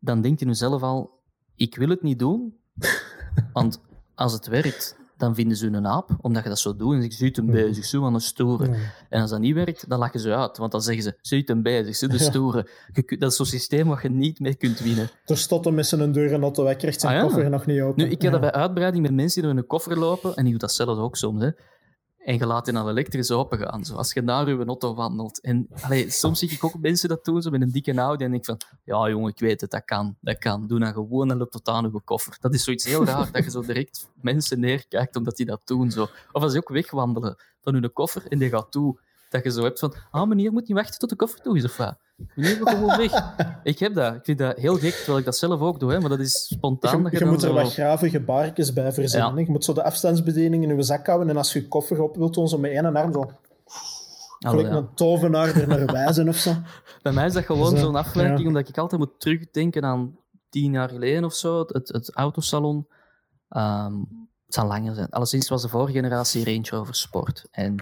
[0.06, 1.20] dan denkt je nu zelf al,
[1.56, 2.56] ik wil het niet doen,
[3.54, 3.82] want
[4.15, 6.94] als het werkt, dan vinden ze een aap, omdat je dat zo doet.
[6.94, 8.76] En ze ziet hem bezig, zo aan een stoere.
[9.10, 11.62] En als dat niet werkt, dan lachen ze uit, want dan zeggen ze, ziet hem
[11.62, 12.70] bezig, zo de stoere.
[13.20, 15.10] Dat is zo'n systeem waar je niet mee kunt winnen.
[15.26, 18.04] Er stotten met zijn deur en auto, hij krijgt zijn ah, koffer nog niet open.
[18.04, 20.52] Nu, ik heb dat bij uitbreiding met mensen die in een koffer lopen, en die
[20.52, 21.50] doet dat zelf ook soms, hè.
[22.26, 25.42] En je laat die dan elektrisch opengaan, zoals je naar je auto wandelt.
[25.42, 25.68] En
[26.08, 28.62] soms zie ik ook mensen dat doen, zo met een dikke Audi, en ik van,
[28.84, 30.68] ja jongen, ik weet het, dat kan, dat kan.
[30.68, 32.38] Doe dan gewoon een tot aan je koffer.
[32.40, 35.92] Dat is zoiets heel raar, dat je zo direct mensen neerkijkt omdat die dat doen.
[35.92, 36.08] Zo.
[36.32, 39.64] Of als ze ook wegwandelen van hun koffer en die gaat toe, dat je zo
[39.64, 41.98] hebt van, ah meneer, moet niet wachten tot de koffer toe is, of wat?
[42.15, 43.34] We gewoon weg.
[43.63, 44.15] Ik heb dat.
[44.15, 46.47] Ik vind dat heel gek, terwijl ik dat zelf ook doe, hè, maar dat is
[46.54, 47.04] spontaan.
[47.04, 49.45] Je, je, je moet er wat gravige baartjes bij verzinnen.
[49.45, 52.15] Je moet zo de afstandsbediening in je zak houden en als je je koffer op
[52.15, 53.32] wilt doen, zo met één arm zo...
[54.39, 56.54] Gelijk een tovenaar er naar wijzen of zo.
[57.01, 60.17] Bij mij is dat gewoon zo'n afleiding, omdat ik altijd moet terugdenken aan
[60.49, 62.88] tien jaar geleden of zo, het, het autosalon.
[63.49, 64.08] Um,
[64.45, 65.10] het zal langer zijn.
[65.10, 67.47] Alleszins was de vorige generatie Range Rover Sport.
[67.51, 67.75] En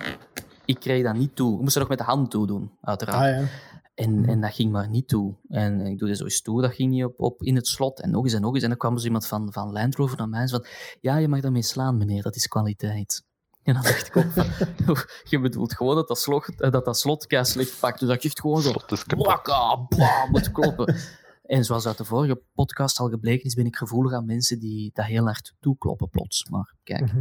[0.65, 1.55] ik kreeg dat niet toe.
[1.55, 3.35] Ik moest er nog met de hand toe doen, uiteraard.
[3.35, 3.47] Ah, ja.
[3.93, 4.29] En, mhm.
[4.29, 5.35] en dat ging maar niet toe.
[5.47, 8.01] En ik doe dit zo toe, dat ging niet op, op in het slot.
[8.01, 8.63] En nog eens en nog eens.
[8.63, 10.65] En dan kwam dus iemand van, van Land Rover naar mij en van...
[10.99, 12.23] Ja, je mag daarmee slaan, meneer.
[12.23, 13.23] Dat is kwaliteit.
[13.63, 14.45] En dan dacht ik ook van...
[15.29, 17.99] je bedoelt gewoon dat dat slot, eh, dat, dat slot slecht pakt.
[17.99, 18.73] Dus dat je echt gewoon zo...
[19.07, 20.95] Blakka, bam, moet kloppen.
[21.43, 24.91] En zoals uit de vorige podcast al gebleken is, ben ik gevoelig aan mensen die
[24.93, 26.49] dat heel hard toekloppen plots.
[26.49, 27.01] Maar kijk.
[27.01, 27.17] Mhm.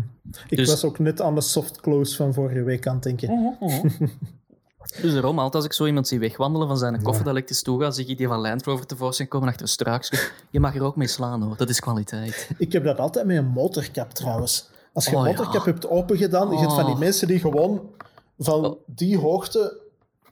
[0.49, 3.55] Ik dus- was ook net aan de soft close van vorige week aan het denken.
[3.61, 3.89] Mhm.
[5.01, 7.81] Dus daarom, altijd als ik zo iemand zie wegwandelen van zijn koffer dat elektrisch toe
[7.81, 10.13] gaat, zie ik die van Land Rover tevoorschijn komen achter een.
[10.51, 12.51] Je mag er ook mee slaan hoor, dat is kwaliteit.
[12.59, 14.71] Ik heb dat altijd met een motorkap trouwens.
[14.93, 17.01] Als je een oh, motorkap hebt opengedaan, je hebt van die oh.
[17.01, 17.91] mensen die gewoon
[18.39, 18.81] van oh.
[18.87, 19.81] die hoogte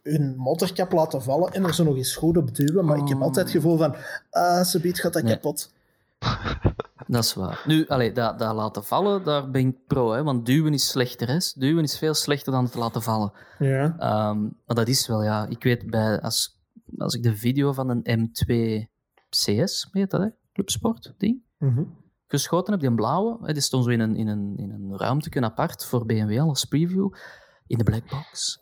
[0.02, 2.84] hun motorkap laten vallen en er zo nog eens goed op duwen.
[2.84, 3.94] Maar ik heb altijd het gevoel van,
[4.30, 5.70] ah, ze biedt gaat dat kapot.
[7.10, 7.62] Dat is waar.
[7.66, 11.28] Nu, allee, dat, dat laten vallen, daar ben ik pro, hè, want duwen is slechter.
[11.28, 11.36] Hè.
[11.54, 13.32] Duwen is veel slechter dan het laten vallen.
[13.58, 13.84] Ja.
[14.30, 15.46] Um, maar dat is wel, ja.
[15.46, 16.60] Ik weet, bij, als,
[16.96, 18.52] als ik de video van een M2
[19.28, 20.28] CS, weet dat, hè?
[20.52, 24.28] Clubsport, ding, mm geschoten heb, die een blauwe, hè, die stond zo in een, in
[24.28, 27.12] een, in een ruimte apart voor BMW als preview,
[27.66, 28.60] in de blackbox.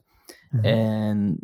[0.50, 1.38] Mm En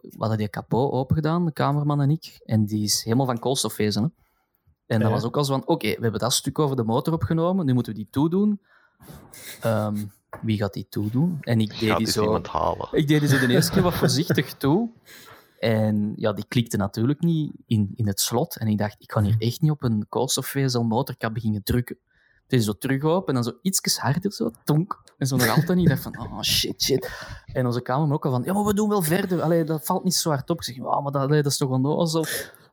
[0.00, 4.02] we hadden die kapot opengedaan, de cameraman en ik, en die is helemaal van koolstofvezel,
[4.02, 4.08] hè.
[4.90, 7.12] En dat was ook al zo van, oké, we hebben dat stuk over de motor
[7.12, 8.60] opgenomen, nu moeten we die toedoen.
[9.64, 11.38] Um, wie gaat die toedoen?
[11.40, 12.36] En ik deed die zo...
[12.90, 14.90] Ik deed die zo de eerste keer wat voorzichtig toe.
[15.58, 18.58] En ja, die klikte natuurlijk niet in, in het slot.
[18.58, 21.98] En ik dacht, ik kan hier echt niet op een koolstofvezel motorkap beginnen drukken.
[22.42, 25.02] Het is zo terug op en dan zo iets harder, zo, tonk.
[25.18, 25.88] En zo nog altijd niet.
[25.88, 27.10] Ik dacht van, oh shit, shit.
[27.46, 29.42] En onze kamer ook al van, ja, maar we doen wel verder.
[29.42, 30.56] Allee, dat valt niet zo hard op.
[30.56, 32.24] Ik zeg, oh, maar dat, dat is toch onnozel.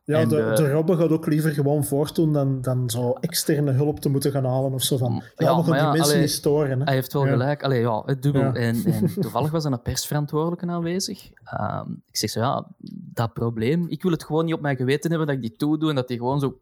[0.08, 4.00] Ja, de, uh, de Robbe gaat ook liever gewoon voortdoen dan, dan zo externe hulp
[4.00, 5.22] te moeten gaan halen of zo van.
[5.36, 6.78] Ja, ja we gaan die mensen niet storen.
[6.78, 6.84] Hè.
[6.84, 7.62] Hij heeft wel gelijk.
[7.62, 8.52] Allee, ja, het dubbel.
[8.52, 11.30] En, en, toevallig was er een persverantwoordelijke aanwezig.
[11.60, 12.66] Um, ik zeg zo, ja,
[13.12, 15.88] dat probleem, ik wil het gewoon niet op mijn geweten hebben dat ik die toedoe
[15.88, 16.58] en dat die gewoon zo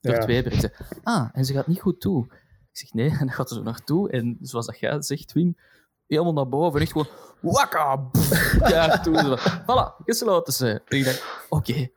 [0.00, 0.20] Door Ja.
[0.20, 0.72] twee berichten.
[1.02, 2.24] Ah, en ze gaat niet goed toe.
[2.72, 4.10] Ik zeg nee, en dan gaat ze zo naartoe.
[4.10, 5.56] En zoals dat jij zegt, Wim,
[6.06, 6.80] helemaal naar boven.
[6.80, 7.08] Echt gewoon,
[7.40, 8.10] wakka!
[8.74, 9.36] Ja, toen zo.
[9.36, 10.82] Voilà, gesloten ze.
[10.84, 11.88] En ik dacht, oké,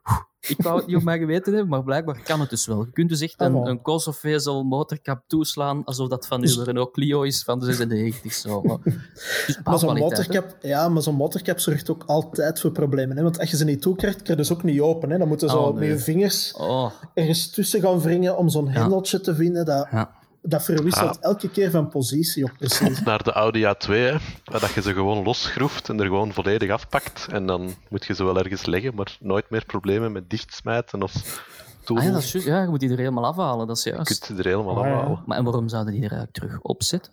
[0.47, 2.79] ik wou het niet op mijn geweten hebben, maar blijkbaar kan het dus wel.
[2.79, 6.91] Je kunt dus echt een, Ah, een koolstofvezel motorkap toeslaan, alsof dat van uw Renault
[6.91, 8.33] Clio is van de 96.
[8.33, 8.61] Zo.
[8.61, 10.41] Maar, dus Maar zo'n hè.
[10.61, 13.17] ja, maar zo'n motorcap zorgt ook altijd voor problemen.
[13.17, 13.23] Hè?
[13.23, 15.09] Want als je ze niet toekrijgt, krijg je dus ook niet open.
[15.09, 15.17] Hè?
[15.17, 15.89] Dan moeten ze Oh, zo nee.
[15.89, 19.65] met je vingers Oh, ergens tussen gaan wringen om zo'n hendeltje te vinden.
[19.65, 20.17] Dat, ja.
[20.49, 23.01] Dat verwisselt elke keer van positie ook precies.
[23.01, 26.69] Naar de Audi A2, hè, waar dat je ze gewoon losschroeft en er gewoon volledig
[26.71, 27.27] afpakt.
[27.31, 31.47] En dan moet je ze wel ergens leggen, maar nooit meer problemen met dichtsmijten of
[31.93, 32.47] Ah ja, dat is juist.
[32.47, 34.07] Ja, je moet die er helemaal afhalen, dat is Je juist.
[34.19, 34.93] kunt ze er helemaal Ah, ja.
[34.95, 35.23] afhalen.
[35.25, 37.11] Maar en waarom zouden die er eigenlijk terug opzetten?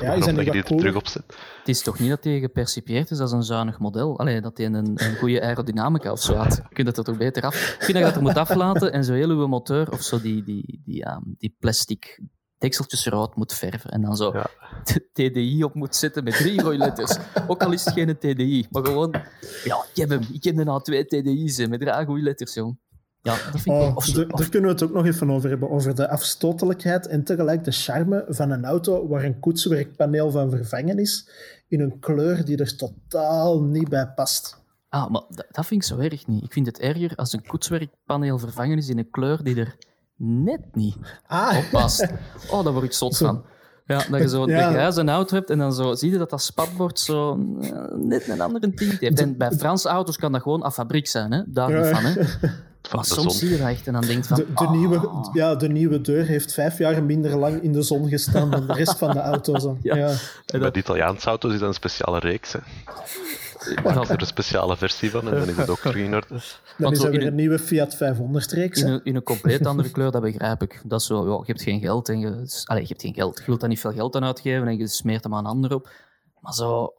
[0.00, 1.12] Ja, is dat die er terug.
[1.14, 1.24] Het
[1.64, 4.18] is toch niet dat die gepercipieerd is als een zuinig model?
[4.18, 6.54] Allee, dat die een, een goede aerodynamica of zo had.
[6.68, 7.54] Je kunt dat er toch beter af...
[7.54, 10.20] Ik vind dat je dat er moet aflaten en zo heel uw motor of zo
[10.20, 12.20] die, die, die, ja, die plastic
[12.58, 13.90] dekseltjes rood moet verven.
[13.90, 14.50] En dan zo Ja.
[14.84, 17.16] de TDI op moet zetten met drie rode letters.
[17.46, 19.14] Ook al is het geen TDI, maar gewoon...
[19.64, 20.20] Ja, ik heb hem.
[20.32, 22.78] Ik heb er nou twee TDI's hè, met drie goede letters, jong.
[23.24, 23.80] Ja, dat vind ik wel...
[23.82, 25.70] Oh, Of, daar, daar kunnen we het ook nog even over hebben.
[25.70, 30.98] Over de afstotelijkheid en tegelijk de charme van een auto waar een koetswerkpaneel van vervangen
[30.98, 31.28] is
[31.68, 34.62] in een kleur die er totaal niet bij past.
[34.88, 36.44] Ah, maar dat, dat vind ik zo erg niet.
[36.44, 39.76] Ik vind het erger als een koetswerkpaneel vervangen is in een kleur die er
[40.16, 40.96] net niet
[41.26, 42.06] Ah, op past.
[42.50, 43.26] Oh, daar word ik zot Zo.
[43.26, 43.44] van.
[43.86, 44.66] Ja, dat je zo Ja.
[44.66, 48.28] een grijze auto hebt en dan zo, zie je dat dat spatbord zo eh, net
[48.28, 49.20] een andere tint heeft.
[49.20, 51.42] En bij Franse auto's kan dat gewoon af fabriek zijn, hè?
[51.46, 52.04] daar niet van.
[52.04, 52.22] Hè?
[52.88, 53.38] Van Maar de soms zon.
[53.38, 54.36] zie je dat echt en dan denk je van...
[54.36, 57.82] de, de, ah, nieuwe, ja, de nieuwe deur heeft vijf jaar minder lang in de
[57.82, 59.62] zon gestaan dan de rest van de auto's.
[59.82, 59.96] Ja.
[59.96, 60.08] Ja.
[60.46, 62.52] en Bij de Italiaanse auto's is dat een speciale reeks.
[62.52, 62.58] Hè.
[63.82, 66.26] dat- Er is een speciale versie van en dan is het ook terug in orde.
[66.78, 68.80] Dan is er weer een nieuwe Fiat 500-reeks.
[68.82, 70.80] in, een, in een compleet andere kleur, dat begrijp ik.
[70.84, 72.62] Dat is zo, ja, je hebt geen geld en je...
[72.64, 73.38] Allee, je hebt geen geld.
[73.38, 75.74] Je wilt daar niet veel geld aan uitgeven en je smeert hem aan een ander
[75.74, 75.90] op.
[76.40, 76.92] Maar zo...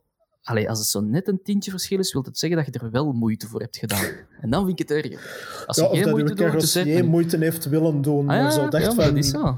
[0.45, 2.91] Allee, als het zo net een tientje verschil is, wil het zeggen dat je er
[2.91, 4.05] wel moeite voor hebt gedaan.
[4.41, 5.63] En dan vind ik het erger.
[5.65, 7.05] Als je Ja, geen dat moeite doet, te carrossier zeggen...
[7.05, 8.29] moeite heeft willen doen.
[8.29, 9.55] Ah, ja, zo ja, van, dat is zo.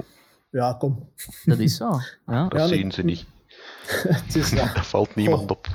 [0.49, 1.09] Ja, kom.
[1.45, 1.99] Dat is zo.
[2.25, 2.47] Ja.
[2.49, 3.25] Dat Ja, zien ze niet.
[4.07, 4.75] Het is dat.
[4.75, 5.67] Dat valt niemand op.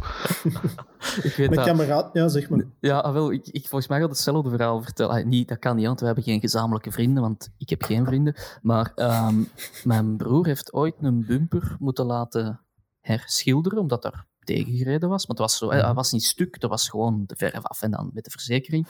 [1.23, 1.65] Ik weet Mijn dat.
[1.65, 2.65] kameraad, ja, zeg maar.
[2.81, 5.15] Ja, ah, wel, ik, ik volgens mij gaat hetzelfde verhaal vertellen.
[5.15, 8.05] Ah, niet, dat kan niet, want we hebben geen gezamenlijke vrienden, want ik heb geen
[8.07, 8.35] vrienden.
[8.63, 9.43] Maar ehm,
[9.85, 12.61] mijn broer heeft ooit een bumper moeten laten
[13.01, 15.27] herschilderen, omdat er tegengereden was.
[15.27, 17.83] Maar het was, zo, eh, hij was niet stuk, dat was gewoon de verf af
[17.83, 18.87] en dan met de verzekering.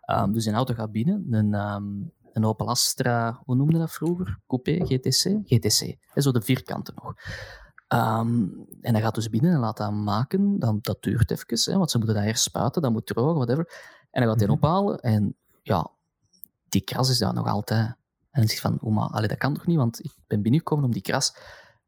[0.00, 1.84] Ehm, dus een auto gaat binnen, een, ehm,
[2.32, 4.38] een Opel Astra, hoe noemde dat vroeger?
[4.46, 5.40] Coupé, GTC?
[5.44, 7.14] GTC, hè, zo de vierkanten nog.
[7.88, 8.44] Ehm,
[8.80, 10.58] en hij gaat dus binnen en laat dat maken.
[10.58, 13.72] Dan, dat duurt even, hè, want ze moeten dat herspuiten, dat moet drogen, whatever.
[14.10, 15.90] En hij gaat die ophalen en ja,
[16.68, 17.86] die kras is daar nog altijd.
[18.30, 20.92] En hij zegt van, oma, allee, dat kan toch niet, want ik ben binnengekomen om
[20.92, 21.34] die kras.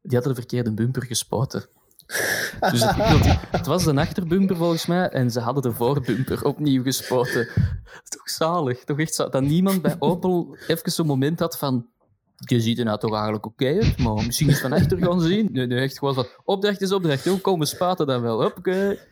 [0.01, 1.65] Die hadden de verkeerde bumper gespoten.
[2.71, 7.47] Dus het, ik was de achterbumper volgens mij en ze hadden de voorbumper opnieuw gespoten.
[8.09, 9.17] Toch zalig, toch echt.
[9.17, 11.87] Dat niemand bij Opel even zo'n moment had van
[12.35, 15.49] je ziet er nou toch eigenlijk oké uit, maar misschien eens van achter gaan zien.
[15.51, 18.53] Nee, nee, echt gewoon van opdracht is opdracht, joh, komen spaten dan wel.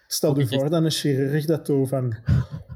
[0.08, 2.16] Stel je voor dat een chirurg dat doet van...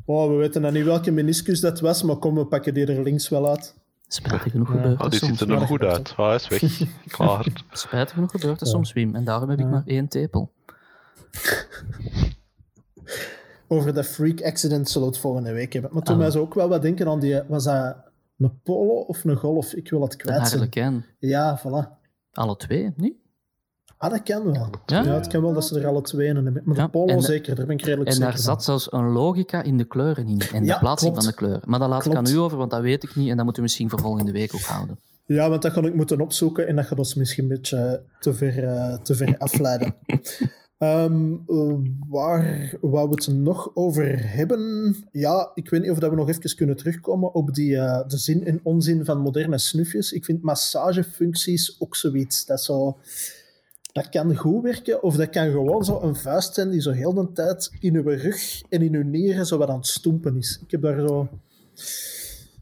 [0.06, 3.04] Oh, we weten dan niet welke meniscus dat was, maar kom, we pakken die er
[3.04, 3.76] links wel uit.
[4.14, 4.74] Spijtig genoeg Ja.
[4.76, 5.32] gebeurt Oh, dat die soms.
[5.40, 6.14] ziet er nog goed uit.
[6.18, 6.62] Ah, hij is weg.
[7.18, 7.48] Klaar.
[7.72, 8.74] Spijtig genoeg gebeurt dat Ja.
[8.74, 9.16] soms, Wim.
[9.16, 10.52] En daarom heb ik maar één tepel.
[13.68, 15.92] Over dat freak accident zullen we het volgende week hebben.
[15.94, 16.22] Maar toen Ah.
[16.22, 17.42] mij zo ook wel wat denken aan die...
[17.48, 17.96] Was dat
[18.38, 19.74] een polo of een golf?
[19.74, 21.06] Ik wil het De kwijt zijn.
[21.20, 22.00] Ja, voilà.
[22.32, 23.14] Alle twee, niet?
[24.02, 24.70] Ah, dat kan wel.
[24.86, 25.04] Ja?
[25.04, 26.62] Ja, het kan wel dat ze er alle twee in hebben.
[26.66, 28.92] Maar Ja, de polo en- zeker, daar ben ik redelijk En zeker daar zat zelfs
[28.92, 30.42] een logica in de kleuren in.
[30.54, 31.26] En Ja, de plaatsing klopt.
[31.26, 31.62] van de kleuren.
[31.66, 33.30] Maar dat laat ik aan u over, want dat weet ik niet.
[33.30, 35.00] En dat moeten we misschien voor volgende week ook houden.
[35.26, 38.34] Ja, want dat ga ik moeten opzoeken en dat gaat ons misschien een beetje te
[38.34, 39.96] ver, eh, te ver afleiden.
[40.78, 41.74] Ehm, eh,
[42.10, 44.96] waar wou we het nog over hebben?
[45.12, 48.18] Ja, ik weet niet of dat we nog even kunnen terugkomen op die, eh, de
[48.18, 50.12] zin en onzin van moderne snufjes.
[50.12, 52.46] Ik vind massagefuncties ook zoiets.
[52.46, 52.98] Dat, zo,
[53.92, 57.14] dat kan goed werken, of dat kan gewoon zo een vuist zijn die zo heel
[57.14, 60.60] de tijd in uw rug en in uw nieren zo wat aan het stoempen is.
[60.64, 61.28] Ik heb daar zo...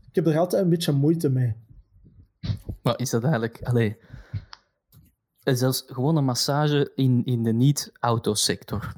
[0.09, 1.55] Ik heb er altijd een beetje moeite mee.
[2.81, 3.59] Maar is dat eigenlijk...
[3.63, 3.97] Allee,
[5.43, 8.93] en zelfs gewoon een massage in, in de niet-autosector.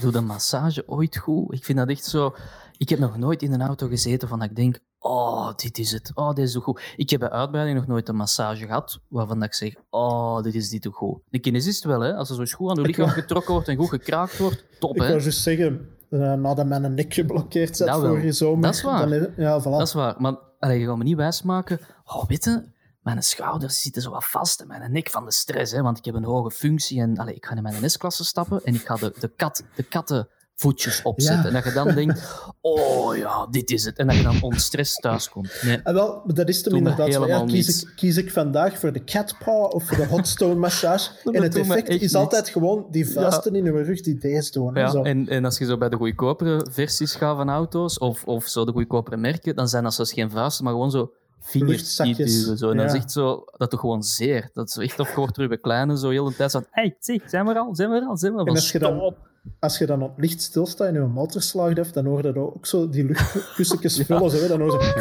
[0.00, 1.54] Doe de massage ooit goed?
[1.54, 2.34] Ik vind dat echt zo...
[2.76, 4.78] Ik heb nog nooit in een auto gezeten van dat ik denk...
[5.02, 6.10] Oh, dit is het.
[6.14, 6.80] Oh, dit is zo goed.
[6.96, 9.74] Ik heb bij uitbreiding nog nooit een massage gehad waarvan ik zeg...
[9.90, 11.18] Oh, dit is dit zo goed.
[11.30, 12.14] De kinesist wel, hè.
[12.14, 14.94] Als er zo goed aan de Ik lichaam getrokken wordt en goed gekraakt wordt, top,
[14.94, 15.08] Ik hè.
[15.08, 18.62] wou juist zeggen, eh, nadat mijn nek geblokkeerd zat Dat vorige zomer.
[18.62, 19.08] Dat is waar.
[19.08, 19.62] Dan, ja, voilà.
[19.62, 20.14] Dat is waar.
[20.18, 21.80] Maar allee, je gaat me niet wijsmaken.
[22.04, 22.64] Oh, weet je,
[23.02, 25.72] mijn schouders zitten zo wat vast en mijn nek van de stress.
[25.72, 28.64] Hè, want ik heb een hoge functie en allee, ik ga in mijn S-klasse stappen
[28.64, 30.28] en ik ga de, de, kat, de
[30.60, 31.42] kattenvoetjes opzetten.
[31.42, 31.46] Ja.
[31.46, 32.20] En dat je dan denkt,
[32.60, 33.98] oh ja, dit is het.
[33.98, 35.62] En dat je dan onstrest thuiskomt.
[35.62, 35.80] Nee.
[35.82, 37.20] En wel, maar dat is hem inderdaad zo.
[37.20, 40.28] Ja, helemaal kies, ik, kies ik vandaag voor de cat paw of voor de hot
[40.28, 41.10] stone massage?
[41.24, 44.74] En het effect is altijd gewoon die vuisten in uw rug die deze doen.
[44.74, 45.02] Ja, zo.
[45.02, 48.64] en, en als je zo bij de goedkopere versies gaat van auto's, of, of zo
[48.64, 52.58] de goedkopere merken, dan zijn dat zelfs geen vuisten, maar gewoon zo vingers die duwen.
[52.58, 52.70] Zo.
[52.70, 52.94] En Ja.
[52.94, 54.50] echt zo, dat toch gewoon zeer.
[54.52, 56.96] Dat is echt of je wordt er bij kleine zo heel de tijd van, hey,
[56.98, 58.50] zeg, zijn we er al, zijn we er al, zijn we er al.
[58.50, 59.14] En als je dan-.
[59.58, 62.36] Als je dan op licht stilstaat en je motor slaagt af, dan hoor je dat
[62.36, 64.30] ook zo die luchtkussentjes vullen.
[64.30, 64.48] Zo, hè.
[64.48, 64.92] dan hoor je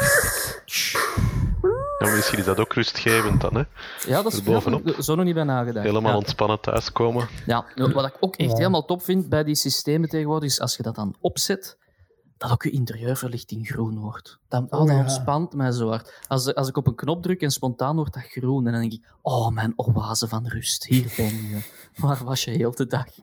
[2.00, 3.64] Ja, misschien is dat ook rustgevend dan, hè?
[4.08, 4.96] Ja, dat is bovenop.
[5.00, 5.86] Zo nog niet bij nagedacht.
[5.86, 6.18] Helemaal ja.
[6.18, 7.28] ontspannen thuiskomen.
[7.46, 8.56] Ja, wat ik ook echt Ja.
[8.58, 11.78] helemaal top vind bij die systemen tegenwoordig, is als je dat dan opzet,
[12.40, 14.40] dat ook je interieurverlichting groen wordt.
[14.48, 15.00] Dat, oh, dat ja.
[15.00, 16.14] ontspant mij zo hard.
[16.28, 18.94] Als, als ik op een knop druk en spontaan wordt dat groen, en dan denk
[18.94, 21.62] ik, oh, mijn oase van rust, hier ben je.
[22.02, 23.06] Waar was je heel de dag?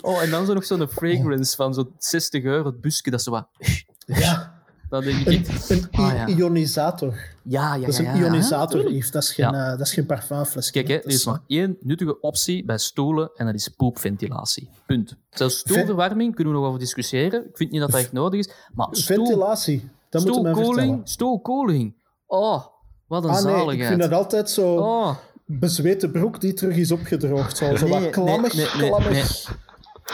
[0.00, 3.30] Oh, en dan zo nog zo'n fragrance van zo'n 60 euro, het busje, dat zo
[3.30, 3.48] wat...
[4.06, 4.49] ja,
[4.90, 6.26] Dan denk ik een, echt, een Ah, ja.
[6.26, 7.14] ionisator.
[7.42, 9.10] ja, ja, Dat is een ionisator, Yves.
[9.10, 10.70] Dat is geen, eh, dat is geen parfumfles.
[10.70, 14.68] Kijk, hè, er is maar één nuttige optie bij stoelen en dat is poepventilatie.
[14.86, 15.16] Punt.
[15.30, 17.40] Zelfs stoelverwarming kunnen we nog over discussiëren.
[17.48, 18.50] Ik vind niet dat dat echt nodig is.
[18.74, 21.00] Maar stoel, Ventilatie, dat moet vertellen.
[21.04, 21.94] stoelkoeling.
[22.26, 22.64] Oh,
[23.06, 23.88] wat een Ah nee, ik zaligheid.
[23.88, 27.56] vind dat altijd zo Oh, bezweten broek die terug is opgedroogd.
[27.56, 29.58] Zo, zo Nee, wat klammig, nee, nee, nee, klammig.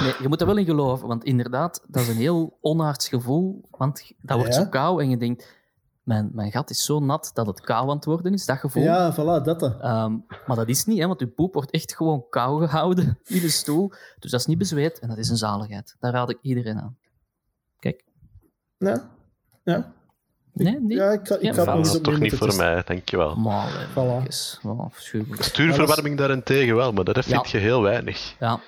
[0.00, 3.68] Nee, je moet er wel in geloven, want inderdaad, dat is een heel onaards gevoel.
[3.70, 4.60] Want dat wordt Ja.
[4.62, 5.54] zo kou en je denkt,
[6.02, 8.82] mijn, mijn gat is zo nat dat het kou aan het worden is, dat gevoel.
[8.82, 9.62] Ja, voilà, dat.
[9.62, 10.16] Ehm,
[10.46, 13.48] maar dat is niet, hè, want je poep wordt echt gewoon kou gehouden in de
[13.48, 13.92] stoel.
[14.18, 15.96] Dus dat is niet bezweet en dat is een zaligheid.
[16.00, 16.96] Daar raad ik iedereen aan.
[17.78, 18.04] Kijk.
[18.78, 19.10] Ja.
[19.64, 19.92] Ja.
[20.52, 20.96] Nee, nee.
[20.96, 23.34] ja, ik, ga- ik Ja, ga Dat is toch niet voor mij, dankjewel.
[23.36, 24.26] Maar, hè, Voilà.
[25.38, 27.58] Stuurverwarming daarentegen wel, maar dat vind Ja.
[27.58, 28.34] je heel weinig.
[28.38, 28.60] Ja,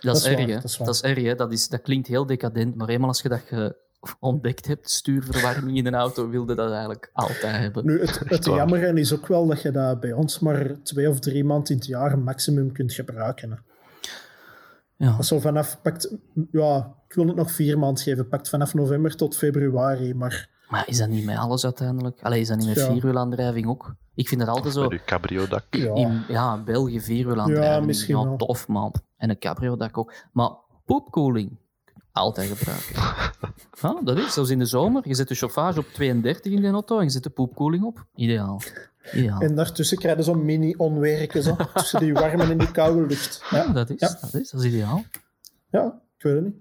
[0.00, 0.46] dat, is erg, hè.
[0.54, 0.86] dat is waar.
[0.86, 1.34] Dat is erg, hè.
[1.34, 3.76] Dat, is, dat klinkt heel decadent, maar eenmaal als je dat ge-
[4.20, 7.86] ontdekt hebt, stuurverwarming in een auto, wilde dat eigenlijk altijd hebben.
[7.86, 8.56] Nu, het, het waar.
[8.56, 11.76] jammere is ook wel dat je dat bij ons maar twee of drie maanden in
[11.76, 13.50] het jaar maximum kunt gebruiken.
[13.50, 13.56] Hè.
[14.96, 15.22] Ja.
[15.22, 16.16] Zo vanaf, pakt,
[16.50, 20.88] ja, ik wil het nog vier maanden geven, pakt vanaf november tot februari, maar Maar
[20.88, 22.18] is dat niet met alles uiteindelijk?
[22.22, 22.86] Allee, is dat niet met Ja.
[22.92, 23.94] vierwielaandrijving ook?
[24.14, 24.82] Ik vind dat altijd zo...
[24.82, 25.64] Met je cabrio-dak.
[25.70, 25.94] ja.
[25.94, 27.74] In ja, België vierwielaandrijving.
[27.80, 28.36] Ja, misschien ja, wel.
[28.36, 28.94] tof, man.
[29.22, 30.12] En een cabrio-dak ook.
[30.32, 30.50] Maar
[30.84, 31.56] poepkoeling,
[32.12, 32.94] altijd gebruiken.
[33.82, 35.08] ja, dat is, zelfs in de zomer.
[35.08, 38.06] Je zet de chauffage op 32 in de auto en je zet de poepkoeling op.
[38.14, 38.60] Ideaal.
[39.14, 39.40] Ideaal.
[39.40, 43.42] En daartussen krijg je zo'n mini-onwerken, zo, tussen die warme en die koude lucht.
[43.50, 44.18] Ja, Ja, dat is, Ja.
[44.20, 45.04] dat is, dat is ideaal.
[45.70, 46.54] ja ik weet het niet.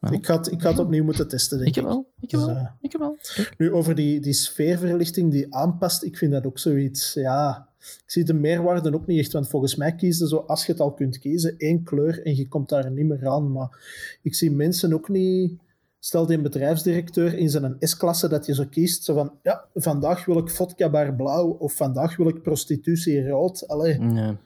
[0.00, 0.10] Ja.
[0.10, 1.82] Ik, het, ik het opnieuw moeten testen, denk Ik ik.
[1.82, 3.18] heb wel, ik heb Dus, wel, eh, ik heb wel.
[3.58, 7.68] Nu, over die, die sfeerverlichting die aanpast, ik vind dat ook zoiets, ja...
[8.04, 10.72] Ik zie de meerwaarde ook niet echt, want volgens mij kies je zo, als je
[10.72, 13.52] het al kunt kiezen, één kleur en je komt daar niet meer aan.
[13.52, 13.78] Maar
[14.22, 15.62] ik zie mensen ook niet...
[15.98, 20.24] Stel die een bedrijfsdirecteur in zijn S-klasse dat je zo kiest, zo van, ja, vandaag
[20.24, 23.68] wil ik vodka bar blauw of vandaag wil ik prostitutie rood.
[23.68, 24.36] Allee, Nee.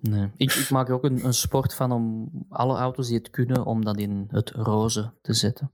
[0.00, 0.30] Nee.
[0.36, 3.64] Ik, ik maak er ook een, een sport van om alle auto's die het kunnen,
[3.64, 5.70] om dat in het roze te zetten.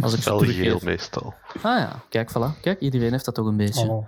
[0.00, 1.34] Als ik Wel geel meestal.
[1.54, 2.60] Ah ja, kijk, voilà.
[2.60, 3.86] Kijk, iedereen heeft dat toch een beetje.
[3.86, 4.06] hallo.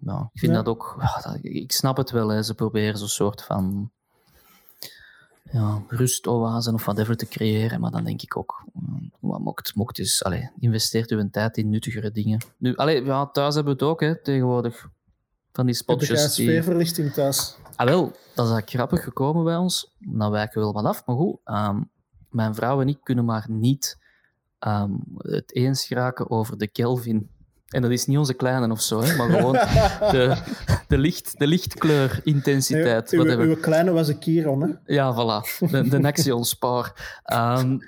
[0.00, 0.58] Ja, ik vind Ja.
[0.62, 0.96] dat ook...
[1.00, 2.42] ja, dat- ik snap het wel, hè.
[2.42, 3.90] ze proberen zo'n soort van
[5.50, 9.96] ja, rustoasen of whatever te creëren, maar dan denk ik ook, mm, maar mocht, mocht
[9.96, 12.38] dus, allee, investeert uw tijd in nuttigere dingen.
[12.58, 14.88] Nu, allee, ja, thuis hebben we het ook, hè, tegenwoordig.
[15.52, 16.46] Van die Heb spotjes die...
[16.46, 17.56] sfeerverlichting thuis?
[17.76, 18.12] Ah, wel, dat
[18.46, 19.94] is eigenlijk grappig gekomen bij ons.
[19.98, 21.36] Dan wijken we wel wat af, maar goed.
[21.44, 21.80] ehm,
[22.30, 23.98] mijn vrouw en ik kunnen maar niet
[24.58, 27.30] ehm, het eens geraken over de Kelvin.
[27.74, 29.52] En dat is niet onze kleine of zo, hè, maar gewoon
[30.14, 30.36] de,
[30.88, 33.10] de, licht, de lichtkleur-intensiteit.
[33.10, 33.44] uw, whatever.
[33.46, 34.68] uw kleine was een Kiron, hè?
[34.94, 35.58] Ja, voilà.
[35.70, 37.18] De, de Nexion Spar.
[37.24, 37.78] Ehm,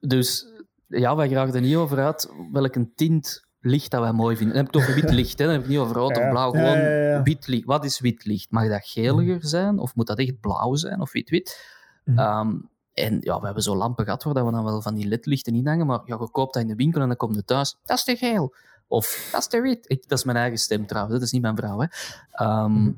[0.00, 0.46] dus
[0.86, 4.54] ja, wij geraken er niet over uit welke tint licht dat wij mooi vinden.
[4.54, 5.44] Dan heb ik het over wit licht, hè.
[5.44, 6.22] dan heb ik niet over rood Ja.
[6.24, 6.50] of blauw.
[6.50, 7.22] Gewoon ja, ja.
[7.22, 7.64] wit licht.
[7.64, 8.50] Wat is wit licht?
[8.50, 11.76] Mag dat geliger zijn of moet dat echt blauw zijn of wit-wit?
[12.04, 12.18] Mhm.
[12.18, 12.56] Ehm,
[12.92, 15.66] en ja, we hebben zo lampen gehad waar we dan wel van die ledlichten in
[15.66, 17.76] hangen, maar ja, je koopt dat in de winkel en dan komt het thuis.
[17.84, 18.54] Dat is te geel.
[18.88, 19.90] Of te wit.
[19.90, 21.80] Ik, dat is mijn eigen stem trouwens, dat is niet mijn vrouw.
[21.80, 21.86] Hè.
[22.30, 22.92] Ehm, Mhm.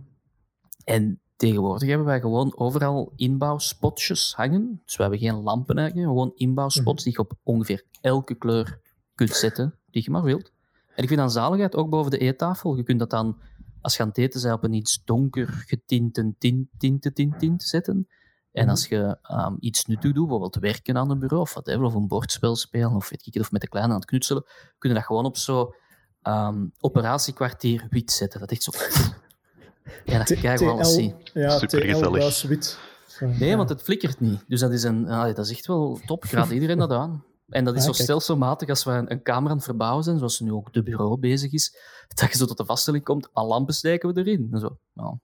[0.84, 4.80] En tegenwoordig hebben wij gewoon overal inbouwspotjes hangen.
[4.84, 8.80] Dus we hebben geen lampen eigenlijk, gewoon inbouwspots die je op ongeveer elke kleur
[9.14, 10.52] kunt zetten die je maar wilt.
[10.94, 12.76] En ik vind dan zaligheid ook boven de eettafel.
[12.76, 13.40] Je kunt dat dan,
[13.80, 17.62] als je aan het eten bent, op een iets donker getinte tint, tinte, tint, tint
[17.62, 18.08] zetten.
[18.52, 21.94] En als je ehm, iets nuttig doet, bijvoorbeeld werken aan een bureau of whatever, of
[21.94, 24.44] een bordspel spelen, of weet ik het, of met de kleine aan het knutselen,
[24.78, 25.74] kun je dat gewoon op zo
[26.22, 28.40] ehm, operatiekwartier wit zetten.
[28.40, 29.12] Dat is echt zo...
[30.04, 31.14] Ja, dat krijg je wel eens zien.
[31.34, 32.42] Ja, Supergezellig.
[32.42, 32.78] Wit.
[33.20, 34.44] Nee, want het flikkert niet.
[34.48, 36.24] Dus dat is, een, allee, dat is echt wel top.
[36.24, 37.24] Ik raad iedereen dat aan.
[37.48, 38.02] En dat is Ah, zo kijk.
[38.02, 41.18] stelselmatig als we een, een kamer aan het verbouwen zijn, zoals nu ook de bureau
[41.18, 41.76] bezig is,
[42.14, 44.48] dat je zo tot de vaststelling komt, al lampen steken we erin.
[44.52, 45.16] En zo, nou,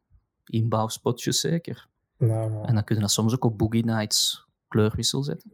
[0.45, 1.89] inbouwspotjes zeker.
[2.19, 2.67] Nou, nou.
[2.67, 5.53] En dan kun je dat soms ook op Boogie Nights kleurwissel zetten.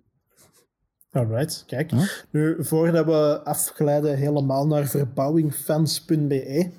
[1.12, 1.92] Alright, kijk.
[2.30, 6.70] Nu, voordat we afglijden helemaal naar verbouwingfans.be,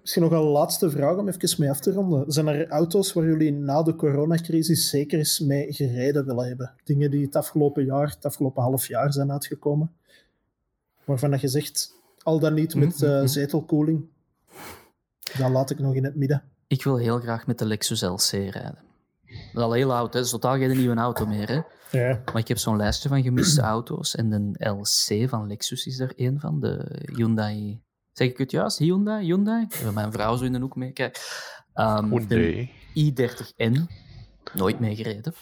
[0.00, 2.32] misschien nog een laatste vraag om even mee af te ronden.
[2.32, 6.74] Zijn er auto's waar jullie na de coronacrisis zeker eens mee gereden willen hebben?
[6.84, 9.92] Dingen die het afgelopen jaar, het afgelopen half jaar zijn uitgekomen?
[11.04, 13.26] Waarvan dat je zegt, al dan niet met Mhm.
[13.26, 14.06] zetelkoeling?
[15.38, 16.42] Dat laat ik nog in het midden.
[16.66, 18.78] Ik wil heel graag met de Lexus LC rijden.
[19.28, 20.18] Dat is al heel oud, hè.
[20.18, 21.48] dat is totaal geen nieuwe auto meer.
[21.48, 21.60] Hè.
[21.98, 22.20] Ja.
[22.24, 24.14] Maar ik heb zo'n lijstje van gemiste auto's.
[24.14, 26.60] En de LC van Lexus is er één van.
[26.60, 27.82] De Hyundai.
[28.12, 28.78] Zeg ik het juist?
[28.78, 29.24] Hyundai?
[29.24, 29.66] Hyundai?
[29.94, 30.92] Mijn vrouw zo in de hoek mee.
[30.92, 31.20] Kijk.
[31.74, 32.34] Ehm, Oh de
[32.94, 33.12] nee.
[33.12, 33.76] i30N.
[34.54, 35.34] Nooit meegereden.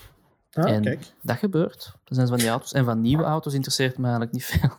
[0.53, 1.05] Ah, en kijk.
[1.23, 1.93] dat gebeurt.
[2.05, 2.73] Dat zijn van die auto's.
[2.73, 4.71] En van nieuwe auto's interesseert me eigenlijk niet veel.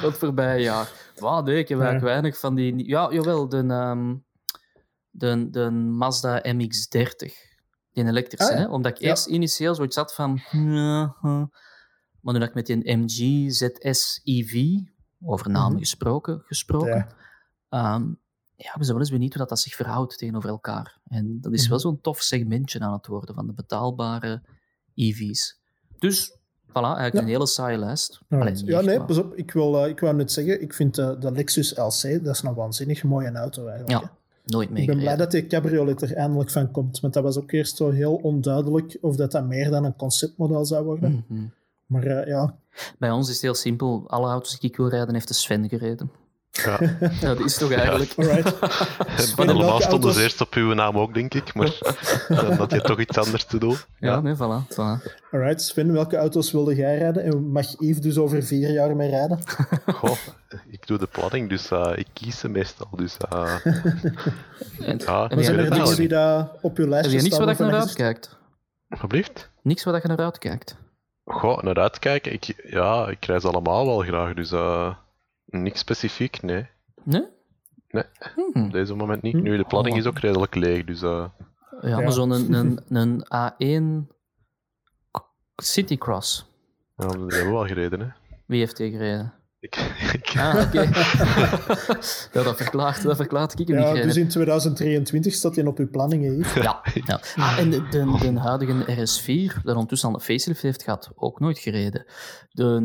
[0.00, 0.92] Dat voorbije jaar.
[1.18, 2.12] Wat, nee, ik heb eigenlijk Ja.
[2.12, 2.88] weinig van die...
[2.88, 4.14] Ja, jawel, de, ehm,
[5.16, 7.32] de, de Mazda MX-30.
[7.92, 8.64] Die elektrische, Ah, ja.
[8.64, 8.68] hè?
[8.70, 9.08] Omdat ik Ja.
[9.08, 10.40] eerst initieel zoiets had van...
[12.20, 14.78] Maar nu dat ik met die MG ZS EV,
[15.24, 15.78] over namen Mhm.
[15.78, 17.08] gesproken, gesproken Ja.
[17.68, 18.02] Ehm,
[18.54, 21.00] ja, we zijn wel eens benieuwd hoe dat, dat zich verhoudt tegenover elkaar.
[21.04, 21.70] En dat is Mhm.
[21.70, 24.42] wel zo'n tof segmentje aan het worden van de betaalbare
[24.94, 25.60] EV's.
[25.98, 26.30] Dus,
[26.68, 27.20] voilà, eigenlijk Ja.
[27.20, 28.20] een hele saaie lijst.
[28.28, 29.34] Allee, ja, nee, maar- pas op.
[29.34, 32.42] Ik, wil, eh, ik wou net zeggen, ik vind eh, de Lexus LC, dat is
[32.42, 34.02] een waanzinnig mooie auto eigenlijk.
[34.04, 34.16] Ja,
[34.46, 37.52] nooit Ik ben blij dat die cabriolet er eindelijk van komt, want dat was ook
[37.52, 41.24] eerst zo heel onduidelijk of dat, dat meer dan een conceptmodel zou worden.
[41.28, 41.44] Mhm.
[41.86, 42.58] Maar eh, ja,
[42.98, 44.04] Bij ons is het heel simpel.
[44.06, 46.10] Alle auto's die ik wil rijden, heeft de Sven gereden.
[46.64, 46.78] Ja.
[47.20, 48.10] Ja, dat is toch eigenlijk...
[49.16, 51.54] Sven, allemaal stonden ze auto's- eerst op uw naam ook, denk ik.
[51.54, 51.78] Maar
[52.28, 53.76] dan had je toch iets anders te doen.
[53.98, 54.66] Ja, nee, voilà.
[54.72, 55.14] voilà.
[55.30, 57.22] alright, Sven, welke auto's wilde jij rijden?
[57.24, 59.38] En mag Yves dus over vier jaar mee rijden?
[59.94, 60.16] Goh,
[60.70, 62.88] ik doe de planning, dus eh, ik kies ze meestal.
[62.96, 63.54] Dus eh,
[64.80, 66.10] En, ja, en Zijn er dingen die niet.
[66.10, 67.44] daar op je heb niks staan?
[67.44, 68.36] waar je naar waarvan je zegt, uitkijkt?
[68.88, 69.50] Alsjeblieft.
[69.62, 70.76] Niks waar je naar uitkijkt?
[71.24, 72.32] Goh, naar uitkijken.
[72.32, 74.94] Ik, ja, ik reis allemaal wel graag, dus eh
[75.46, 76.66] niks specifiek, nee.
[77.02, 77.24] Nee?
[77.88, 78.04] Nee.
[78.34, 78.64] Hmm.
[78.64, 79.34] Op deze moment niet.
[79.34, 81.28] Nu, de planning is ook redelijk leeg, dus eh,
[81.80, 82.00] Ja, Ja.
[82.00, 84.14] maar zo'n een, een, een A1
[85.56, 86.46] Citycross.
[86.96, 88.06] ja, dat hebben we wel gereden, hè.
[88.46, 89.34] Wie heeft die gereden?
[89.66, 89.76] Ik,
[90.18, 90.80] ik, Ah, oké.
[92.38, 96.38] ja, dat verklaart, dat verklaart ik Ja, dus in 2023 staat hij op uw planningen,
[96.38, 96.62] Yves.
[96.62, 97.20] Ja, ja.
[97.36, 101.40] Ah, en de, de, de huidige RS4, dat ondertussen al een facelift heeft gehad, ook
[101.40, 102.04] nooit gereden.
[102.50, 102.80] De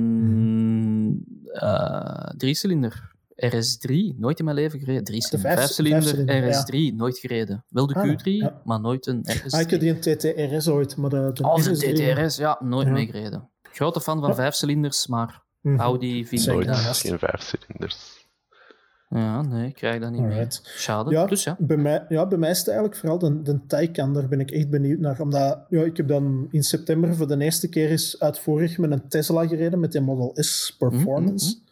[1.53, 3.09] eh driecilinder
[3.45, 5.03] RS3, nooit in mijn leven gereden.
[5.03, 7.65] Driecilinder, vijf- vijfcilinder vijfcilinder, RS3, nooit gereden.
[7.69, 8.61] Wel de Ah, Q3, ja.
[8.63, 9.45] maar nooit een RS3.
[9.49, 12.57] Ah, ik heb die een TTRS ooit, maar de, de Of de RS3 TTRS, ja,
[12.59, 12.93] nooit Ja.
[12.93, 13.49] meegereden.
[13.71, 14.35] Grote fan van Ja.
[14.35, 15.79] vijfcilinders, maar Mhm.
[15.79, 16.53] Audi Zeker.
[16.53, 17.01] nooit dat- naast.
[17.01, 18.19] geen vijf cilinders.
[19.09, 20.61] Ja, nee, ik krijg dat niet Alright.
[20.63, 20.73] mee.
[20.77, 21.11] Schade.
[21.11, 21.55] Ja, Dus ja.
[21.59, 24.13] Bij mij, ja, bij mij is het eigenlijk vooral de, de Taycan.
[24.13, 25.19] Daar ben ik echt benieuwd naar.
[25.21, 29.07] Omdat ja, ik heb dan in september voor de eerste keer eens uitvoerig met een
[29.07, 31.55] Tesla gereden, met de Model S Performance.
[31.55, 31.65] Mhm,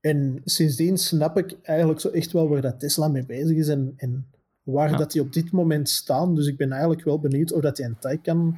[0.00, 3.92] En sindsdien snap ik eigenlijk zo echt wel waar dat Tesla mee bezig is en,
[3.96, 4.26] en
[4.62, 4.96] waar Ja.
[4.96, 6.34] dat die op dit moment staan.
[6.34, 8.56] Dus ik ben eigenlijk wel benieuwd of dat die een Taycan...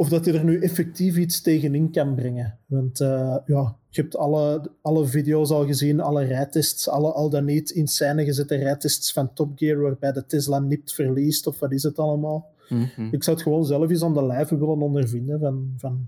[0.00, 2.58] Of dat hij er nu effectief iets tegenin kan brengen.
[2.66, 7.44] Want eh, ja, je hebt alle, alle video's al gezien, alle rijtests, alle al dan
[7.44, 11.72] niet in scène gezette rijtests van Top Gear, waarbij de Tesla nipt verliest, of wat
[11.72, 12.48] is het allemaal.
[12.68, 13.08] Mhm.
[13.10, 15.40] Ik zou het gewoon zelf eens aan de lijve willen ondervinden.
[15.40, 16.06] Van, van,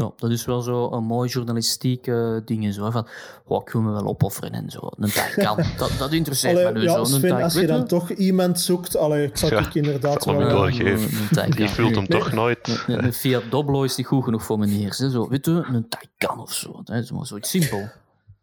[0.00, 2.74] Ja, dat is wel zo een mooi journalistiek eh, ding.
[2.74, 3.06] Zo, van,
[3.44, 4.78] oh, ik wil me wel opofferen en zo.
[4.98, 7.16] Een Taycan, dat, dat interesseert Allee, me nu ja, zo.
[7.26, 7.86] Een als je dan je?
[7.86, 10.52] toch iemand zoekt, allee, ik zou Ja, ik inderdaad zal hem wel...
[10.54, 11.18] wel een- geven.
[11.20, 11.56] een Taycan.
[11.56, 12.18] Die vult hem Nee.
[12.20, 12.84] toch nooit.
[12.86, 14.94] Een, een Fiat Doblo is niet goed genoeg voor meneer.
[14.94, 16.80] Zo, weet je, een Taycan of zo.
[16.84, 17.88] Dat is maar zoiets simpel.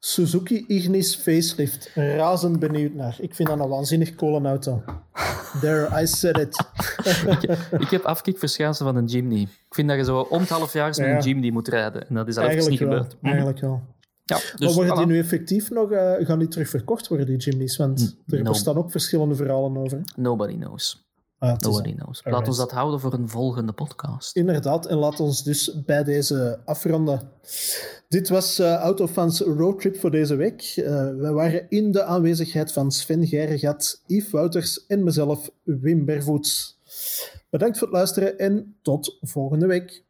[0.06, 1.92] Suzuki Ignis facelift.
[1.96, 3.16] Razend benieuwd naar.
[3.20, 4.84] Ik vind dat een waanzinnig coole auto.
[5.62, 6.66] There, I said it.
[7.84, 9.42] Ik heb afkik verschijnsel van een Jimny.
[9.42, 11.16] Ik vind dat je zo om het half jaar eens met Ja.
[11.16, 12.08] een Jimny moet rijden.
[12.08, 12.90] En dat is Eigenlijk niet wel.
[12.90, 13.16] gebeurd.
[13.16, 13.26] Mhm.
[13.26, 13.82] Eigenlijk wel.
[14.24, 15.92] Ja, maar dus worden die nu effectief nog...
[15.92, 17.78] eh, gaan die terug verkocht worden, die Jimny's?
[17.78, 18.52] Want er no.
[18.52, 20.02] bestaan ook verschillende verhalen over.
[20.16, 21.12] Nobody knows.
[21.44, 22.22] Ah, Nobody knows.
[22.24, 24.36] Laat ons dat houden voor een volgende podcast.
[24.36, 27.22] Inderdaad, en laat ons dus bij deze afronden.
[28.08, 30.74] Dit was eh Autofans Roadtrip voor deze week.
[30.76, 36.78] Eh wij waren in de aanwezigheid van Sven Gergat, Yves Wouters en mezelf, Wim Bervoets.
[37.50, 40.03] Bedankt voor het luisteren en tot volgende week.